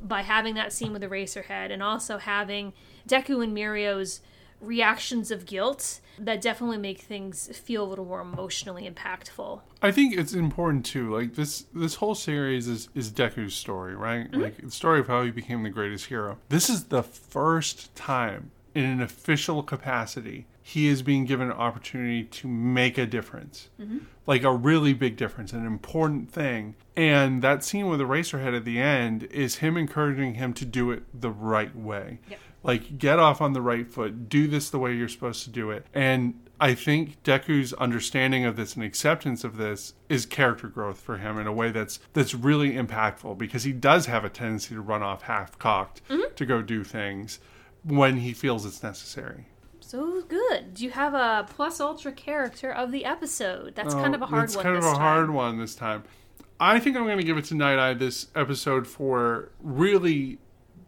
by 0.00 0.22
having 0.22 0.54
that 0.54 0.72
scene 0.72 0.92
with 0.92 1.02
Eraserhead 1.02 1.72
and 1.72 1.82
also 1.82 2.18
having 2.18 2.74
Deku 3.08 3.42
and 3.42 3.56
Mirio's 3.56 4.20
reactions 4.60 5.30
of 5.30 5.46
guilt 5.46 6.00
that 6.18 6.40
definitely 6.40 6.78
make 6.78 7.00
things 7.00 7.48
feel 7.58 7.84
a 7.84 7.88
little 7.88 8.04
more 8.04 8.20
emotionally 8.20 8.88
impactful. 8.88 9.60
I 9.82 9.92
think 9.92 10.16
it's 10.16 10.32
important 10.32 10.86
too. 10.86 11.14
Like 11.14 11.34
this 11.34 11.66
this 11.74 11.96
whole 11.96 12.14
series 12.14 12.68
is 12.68 12.88
is 12.94 13.10
Deku's 13.10 13.54
story, 13.54 13.94
right? 13.94 14.30
Mm-hmm. 14.30 14.40
Like 14.40 14.56
the 14.56 14.70
story 14.70 15.00
of 15.00 15.08
how 15.08 15.22
he 15.22 15.30
became 15.30 15.62
the 15.62 15.70
greatest 15.70 16.06
hero. 16.06 16.38
This 16.48 16.70
is 16.70 16.84
the 16.84 17.02
first 17.02 17.94
time 17.94 18.50
in 18.74 18.84
an 18.84 19.00
official 19.00 19.62
capacity 19.62 20.46
he 20.66 20.88
is 20.88 21.00
being 21.00 21.24
given 21.24 21.46
an 21.46 21.56
opportunity 21.56 22.24
to 22.24 22.48
make 22.48 22.98
a 22.98 23.06
difference. 23.06 23.68
Mm-hmm. 23.80 23.98
Like 24.26 24.42
a 24.42 24.52
really 24.52 24.94
big 24.94 25.16
difference, 25.16 25.52
an 25.52 25.64
important 25.64 26.32
thing. 26.32 26.74
And 26.96 27.40
that 27.40 27.62
scene 27.62 27.86
with 27.86 28.00
Eraserhead 28.00 28.56
at 28.56 28.64
the 28.64 28.80
end 28.80 29.28
is 29.30 29.56
him 29.56 29.76
encouraging 29.76 30.34
him 30.34 30.52
to 30.54 30.64
do 30.64 30.90
it 30.90 31.04
the 31.14 31.30
right 31.30 31.74
way. 31.76 32.18
Yep. 32.28 32.40
Like 32.66 32.98
get 32.98 33.18
off 33.18 33.40
on 33.40 33.52
the 33.52 33.62
right 33.62 33.88
foot, 33.88 34.28
do 34.28 34.46
this 34.46 34.70
the 34.70 34.78
way 34.78 34.94
you're 34.94 35.08
supposed 35.08 35.44
to 35.44 35.50
do 35.50 35.70
it. 35.70 35.86
And 35.94 36.40
I 36.60 36.74
think 36.74 37.22
Deku's 37.22 37.72
understanding 37.74 38.44
of 38.44 38.56
this 38.56 38.74
and 38.74 38.84
acceptance 38.84 39.44
of 39.44 39.56
this 39.56 39.94
is 40.08 40.24
character 40.24 40.68
growth 40.68 41.00
for 41.00 41.18
him 41.18 41.38
in 41.38 41.46
a 41.46 41.52
way 41.52 41.70
that's 41.70 41.98
that's 42.12 42.34
really 42.34 42.72
impactful 42.72 43.36
because 43.38 43.64
he 43.64 43.72
does 43.72 44.06
have 44.06 44.24
a 44.24 44.30
tendency 44.30 44.74
to 44.74 44.80
run 44.80 45.02
off 45.02 45.22
half 45.22 45.58
cocked 45.58 46.02
mm-hmm. 46.08 46.34
to 46.34 46.46
go 46.46 46.62
do 46.62 46.82
things 46.82 47.40
when 47.84 48.18
he 48.18 48.32
feels 48.32 48.64
it's 48.64 48.82
necessary. 48.82 49.46
So 49.80 50.22
good. 50.22 50.74
Do 50.74 50.84
you 50.84 50.90
have 50.90 51.14
a 51.14 51.46
plus 51.48 51.78
ultra 51.78 52.10
character 52.10 52.72
of 52.72 52.90
the 52.90 53.04
episode? 53.04 53.76
That's 53.76 53.94
kind 53.94 54.14
of 54.16 54.22
a 54.22 54.26
hard 54.26 54.40
Oh, 54.40 54.44
it's 54.44 54.56
one. 54.56 54.64
kind 54.64 54.76
of 54.76 54.82
this 54.82 54.90
a 54.92 54.94
time. 54.94 55.02
hard 55.02 55.30
one 55.30 55.58
this 55.58 55.74
time. 55.76 56.02
I 56.58 56.80
think 56.80 56.96
I'm 56.96 57.04
going 57.04 57.18
to 57.18 57.24
give 57.24 57.36
it 57.36 57.44
to 57.46 57.54
Night 57.54 57.78
Eye 57.78 57.94
this 57.94 58.28
episode 58.34 58.86
for 58.86 59.52
really 59.60 60.38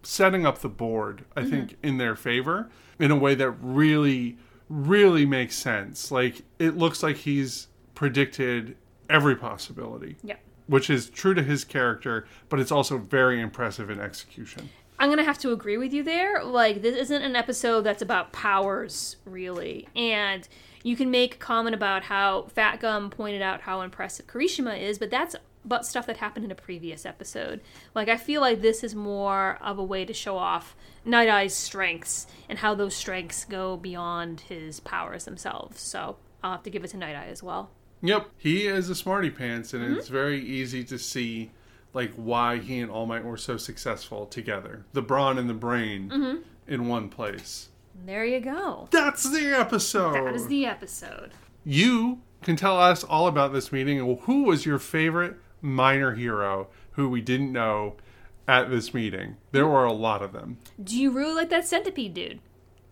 setting 0.09 0.47
up 0.47 0.61
the 0.61 0.69
board. 0.71 1.25
I 1.37 1.43
Mm-hmm. 1.43 1.51
think 1.51 1.77
in 1.83 1.99
their 1.99 2.17
favor 2.17 2.71
in 2.99 3.11
a 3.11 3.17
way 3.17 3.35
that 3.35 3.51
really, 3.61 4.39
really 4.71 5.27
makes 5.27 5.55
sense. 5.55 6.11
Like 6.11 6.43
it 6.59 6.79
looks 6.79 7.03
like 7.03 7.17
he's 7.17 7.69
predicted 7.95 8.77
every 9.11 9.37
possibility, 9.37 10.17
Yeah. 10.23 10.37
which 10.67 10.89
is 10.89 11.11
true 11.11 11.35
to 11.35 11.43
his 11.43 11.63
character, 11.65 12.27
but 12.49 12.59
it's 12.59 12.73
also 12.73 12.97
very 12.97 13.39
impressive 13.41 13.91
in 13.91 14.01
execution. 14.01 14.71
I'm 14.99 15.11
gonna 15.11 15.25
have 15.25 15.39
to 15.41 15.53
agree 15.53 15.77
with 15.77 15.93
you 15.93 16.03
there. 16.03 16.43
Like, 16.43 16.81
this 16.83 16.97
isn't 16.97 17.23
an 17.23 17.37
episode 17.37 17.83
that's 17.83 18.03
about 18.03 18.33
powers, 18.33 19.17
really. 19.25 19.89
And 19.95 20.49
you 20.83 20.97
can 20.97 21.11
make 21.11 21.35
a 21.35 21.39
comment 21.39 21.75
about 21.75 22.03
how 22.05 22.47
Fat 22.55 22.81
Gum 22.81 23.09
pointed 23.11 23.41
out 23.43 23.61
how 23.61 23.83
impressive 23.83 24.27
Kirishima 24.27 24.81
is, 24.81 24.99
but 24.99 25.11
that's 25.11 25.37
about 25.69 25.85
stuff 25.85 26.07
that 26.07 26.17
happened 26.17 26.47
in 26.47 26.51
a 26.51 26.55
previous 26.55 27.05
episode. 27.05 27.61
Like, 27.95 28.09
I 28.09 28.17
feel 28.17 28.41
like 28.41 28.63
this 28.63 28.83
is 28.83 28.95
more 28.95 29.59
of 29.61 29.79
a 29.79 29.85
way 29.85 30.07
to 30.07 30.15
show 30.15 30.39
off 30.39 30.75
Night 31.05 31.29
Eye's 31.29 31.55
strengths 31.55 32.27
and 32.49 32.59
how 32.59 32.75
those 32.75 32.97
strengths 32.97 33.45
go 33.45 33.77
beyond 33.77 34.41
his 34.41 34.81
powers 34.81 35.27
themselves. 35.27 35.81
So 35.81 36.17
I'll 36.43 36.53
have 36.53 36.63
to 36.63 36.71
give 36.71 36.85
it 36.85 36.89
to 36.89 36.97
Night 36.97 37.15
Eye 37.15 37.29
as 37.29 37.43
well. 37.43 37.71
Yep, 38.01 38.31
he 38.39 38.67
is 38.67 38.89
a 38.89 38.95
smarty 38.95 39.29
pants, 39.29 39.75
and 39.75 39.85
it's 39.85 40.07
mm-hmm. 40.07 40.15
very 40.15 40.41
easy 40.41 40.85
to 40.85 40.99
see 40.99 41.51
like 41.93 42.13
why 42.15 42.59
he 42.59 42.79
and 42.79 42.91
All 42.91 43.07
Might 43.07 43.25
were 43.25 43.37
so 43.37 43.57
successful 43.59 44.25
together. 44.25 44.87
The 44.95 45.03
brawn 45.03 45.37
and 45.37 45.51
the 45.51 45.55
brain 45.55 46.09
mm-hmm. 46.09 46.43
in 46.67 46.89
one 46.89 47.09
place. 47.11 47.69
There 48.07 48.25
you 48.25 48.41
go. 48.41 48.89
That's 48.91 49.29
the 49.29 49.59
episode. 49.59 50.15
That 50.15 50.35
is 50.35 50.47
the 50.47 50.65
episode. 50.65 51.33
you 51.65 52.21
can 52.43 52.57
tell 52.57 52.79
us 52.79 53.03
all 53.03 53.27
about 53.27 53.53
this 53.53 53.73
meeting. 53.73 54.19
Who 54.23 54.45
was 54.45 54.65
your 54.65 54.79
favorite 54.79 55.37
minor 55.61 56.15
hero 56.15 56.69
who 56.93 57.09
we 57.09 57.21
didn't 57.21 57.53
know 57.53 57.97
at 58.47 58.71
this 58.71 58.95
meeting? 58.95 59.37
There 59.53 59.67
were 59.67 59.85
a 59.85 59.93
lot 59.93 60.23
of 60.23 60.33
them. 60.33 60.59
Do 60.83 60.99
you 60.99 61.11
really 61.11 61.35
like 61.35 61.51
that 61.51 61.67
centipede 61.67 62.15
dude? 62.15 62.41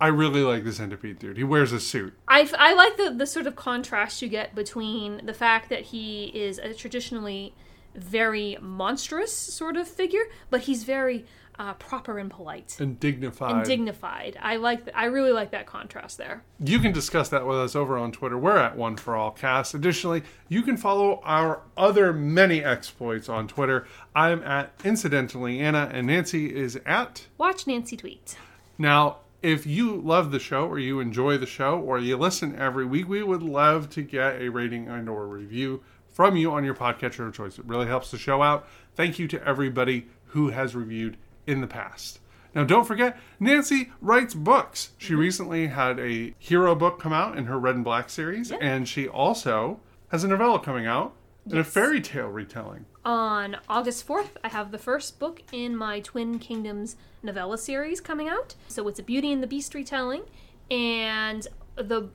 I 0.00 0.08
really 0.08 0.42
like 0.42 0.64
the 0.64 0.72
centipede 0.72 1.18
dude. 1.18 1.38
He 1.38 1.44
wears 1.44 1.72
a 1.72 1.80
suit. 1.80 2.12
I, 2.28 2.50
I 2.58 2.74
like 2.74 2.96
the, 2.98 3.10
the 3.10 3.26
sort 3.26 3.46
of 3.46 3.56
contrast 3.56 4.20
you 4.20 4.28
get 4.28 4.54
between 4.54 5.24
the 5.24 5.32
fact 5.32 5.70
that 5.70 5.82
he 5.82 6.26
is 6.34 6.58
a 6.58 6.74
traditionally 6.74 7.54
very 7.94 8.58
monstrous 8.60 9.34
sort 9.34 9.76
of 9.76 9.88
figure, 9.88 10.24
but 10.50 10.62
he's 10.62 10.84
very 10.84 11.24
uh, 11.58 11.74
proper 11.74 12.18
and 12.18 12.30
polite 12.30 12.76
And 12.80 12.98
dignified. 13.00 13.50
and 13.52 13.64
dignified. 13.64 14.36
I 14.40 14.56
like 14.56 14.84
th- 14.84 14.96
I 14.96 15.06
really 15.06 15.32
like 15.32 15.50
that 15.52 15.66
contrast 15.66 16.18
there. 16.18 16.42
You 16.60 16.78
can 16.78 16.92
discuss 16.92 17.28
that 17.30 17.46
with 17.46 17.56
us 17.58 17.74
over 17.74 17.96
on 17.96 18.12
Twitter. 18.12 18.36
We're 18.36 18.58
at 18.58 18.76
One 18.76 18.96
for 18.96 19.16
All 19.16 19.30
Cast. 19.30 19.74
Additionally, 19.74 20.22
you 20.48 20.62
can 20.62 20.76
follow 20.76 21.20
our 21.24 21.62
other 21.76 22.12
many 22.12 22.62
exploits 22.62 23.28
on 23.28 23.48
Twitter. 23.48 23.86
I'm 24.14 24.42
at 24.42 24.72
Incidentally 24.84 25.60
Anna, 25.60 25.90
and 25.92 26.06
Nancy 26.08 26.54
is 26.54 26.78
at. 26.84 27.26
Watch 27.38 27.66
Nancy 27.66 27.96
tweet. 27.96 28.36
Now, 28.78 29.18
if 29.42 29.66
you 29.66 29.96
love 29.96 30.32
the 30.32 30.38
show, 30.40 30.66
or 30.66 30.78
you 30.78 31.00
enjoy 31.00 31.38
the 31.38 31.46
show, 31.46 31.78
or 31.78 31.98
you 31.98 32.16
listen 32.16 32.56
every 32.58 32.84
week, 32.84 33.08
we 33.08 33.22
would 33.22 33.42
love 33.42 33.88
to 33.90 34.02
get 34.02 34.40
a 34.40 34.48
rating 34.48 34.88
and 34.88 35.08
or 35.08 35.26
review 35.26 35.82
from 36.10 36.36
you 36.36 36.50
on 36.50 36.64
your 36.64 36.74
podcatcher 36.74 37.26
of 37.28 37.34
choice. 37.34 37.58
It 37.58 37.64
really 37.66 37.86
helps 37.86 38.10
the 38.10 38.18
show 38.18 38.42
out. 38.42 38.66
Thank 38.94 39.18
you 39.18 39.28
to 39.28 39.46
everybody 39.46 40.08
who 40.28 40.48
has 40.48 40.74
reviewed 40.74 41.16
in 41.46 41.60
the 41.60 41.66
past. 41.66 42.20
Now, 42.54 42.64
don't 42.64 42.86
forget, 42.86 43.18
Nancy 43.38 43.92
writes 44.00 44.32
books. 44.32 44.92
She 44.96 45.12
mm-hmm. 45.12 45.20
recently 45.20 45.66
had 45.66 45.98
a 45.98 46.34
hero 46.38 46.74
book 46.74 46.98
come 46.98 47.12
out 47.12 47.36
in 47.36 47.44
her 47.46 47.58
Red 47.58 47.74
and 47.74 47.84
Black 47.84 48.08
series, 48.08 48.50
and 48.50 48.88
she 48.88 49.06
also 49.06 49.80
has 50.08 50.24
a 50.24 50.28
novella 50.28 50.58
coming 50.60 50.86
out 50.86 51.12
and 51.44 51.58
a 51.58 51.64
fairy 51.64 52.00
tale 52.00 52.28
retelling. 52.28 52.86
On 53.04 53.56
August 53.68 54.06
4th, 54.08 54.30
I 54.42 54.48
have 54.48 54.72
the 54.72 54.78
first 54.78 55.18
book 55.18 55.42
in 55.52 55.76
my 55.76 56.00
Twin 56.00 56.38
Kingdoms 56.38 56.96
novella 57.22 57.58
series 57.58 58.00
coming 58.00 58.28
out. 58.28 58.56
So 58.68 58.88
it's 58.88 58.98
a 58.98 59.02
Beauty 59.02 59.32
and 59.32 59.42
the 59.42 59.46
Beast 59.46 59.74
retelling, 59.74 60.22
and 60.70 61.46
the 61.76 62.08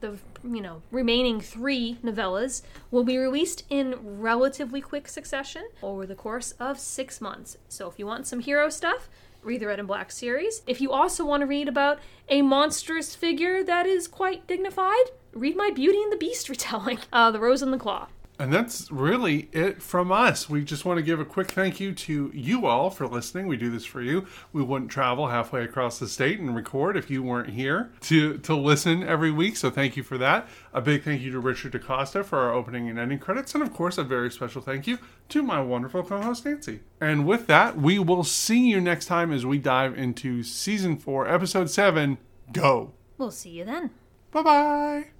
the 0.00 0.18
you 0.42 0.60
know 0.60 0.82
remaining 0.90 1.40
three 1.40 1.98
novellas 2.02 2.62
will 2.90 3.04
be 3.04 3.18
released 3.18 3.64
in 3.68 3.94
relatively 4.00 4.80
quick 4.80 5.06
succession 5.06 5.68
over 5.82 6.06
the 6.06 6.14
course 6.14 6.52
of 6.52 6.78
six 6.78 7.20
months. 7.20 7.58
So 7.68 7.88
if 7.88 7.98
you 7.98 8.06
want 8.06 8.26
some 8.26 8.40
hero 8.40 8.68
stuff, 8.70 9.08
read 9.42 9.60
the 9.60 9.66
Red 9.66 9.78
and 9.78 9.88
Black 9.88 10.10
series. 10.10 10.62
If 10.66 10.80
you 10.80 10.92
also 10.92 11.24
want 11.24 11.42
to 11.42 11.46
read 11.46 11.68
about 11.68 11.98
a 12.28 12.42
monstrous 12.42 13.14
figure 13.14 13.62
that 13.64 13.86
is 13.86 14.08
quite 14.08 14.46
dignified, 14.46 15.10
read 15.32 15.56
my 15.56 15.70
Beauty 15.70 16.02
and 16.02 16.12
the 16.12 16.16
Beast 16.16 16.48
retelling, 16.48 16.98
uh, 17.12 17.30
The 17.30 17.40
Rose 17.40 17.62
and 17.62 17.72
the 17.72 17.78
Claw. 17.78 18.08
And 18.40 18.50
that's 18.50 18.90
really 18.90 19.50
it 19.52 19.82
from 19.82 20.10
us. 20.10 20.48
We 20.48 20.64
just 20.64 20.86
want 20.86 20.96
to 20.96 21.02
give 21.02 21.20
a 21.20 21.26
quick 21.26 21.50
thank 21.50 21.78
you 21.78 21.92
to 21.92 22.30
you 22.32 22.64
all 22.64 22.88
for 22.88 23.06
listening. 23.06 23.46
We 23.46 23.58
do 23.58 23.70
this 23.70 23.84
for 23.84 24.00
you. 24.00 24.26
We 24.50 24.62
wouldn't 24.62 24.90
travel 24.90 25.28
halfway 25.28 25.62
across 25.62 25.98
the 25.98 26.08
state 26.08 26.40
and 26.40 26.56
record 26.56 26.96
if 26.96 27.10
you 27.10 27.22
weren't 27.22 27.50
here 27.50 27.92
to, 28.00 28.38
to 28.38 28.56
listen 28.56 29.02
every 29.02 29.30
week. 29.30 29.58
So 29.58 29.68
thank 29.68 29.94
you 29.94 30.02
for 30.02 30.16
that. 30.16 30.48
A 30.72 30.80
big 30.80 31.02
thank 31.02 31.20
you 31.20 31.30
to 31.32 31.38
Richard 31.38 31.72
DaCosta 31.72 32.24
for 32.24 32.38
our 32.38 32.54
opening 32.54 32.88
and 32.88 32.98
ending 32.98 33.18
credits. 33.18 33.54
And 33.54 33.62
of 33.62 33.74
course, 33.74 33.98
a 33.98 34.04
very 34.04 34.30
special 34.30 34.62
thank 34.62 34.86
you 34.86 34.98
to 35.28 35.42
my 35.42 35.60
wonderful 35.60 36.02
co 36.02 36.22
host, 36.22 36.46
Nancy. 36.46 36.80
And 36.98 37.26
with 37.26 37.46
that, 37.48 37.76
we 37.76 37.98
will 37.98 38.24
see 38.24 38.70
you 38.70 38.80
next 38.80 39.04
time 39.04 39.34
as 39.34 39.44
we 39.44 39.58
dive 39.58 39.98
into 39.98 40.42
season 40.44 40.96
four, 40.96 41.28
episode 41.28 41.68
seven. 41.68 42.16
Go. 42.52 42.94
We'll 43.18 43.32
see 43.32 43.50
you 43.50 43.66
then. 43.66 43.90
Bye 44.30 44.42
bye. 44.42 45.19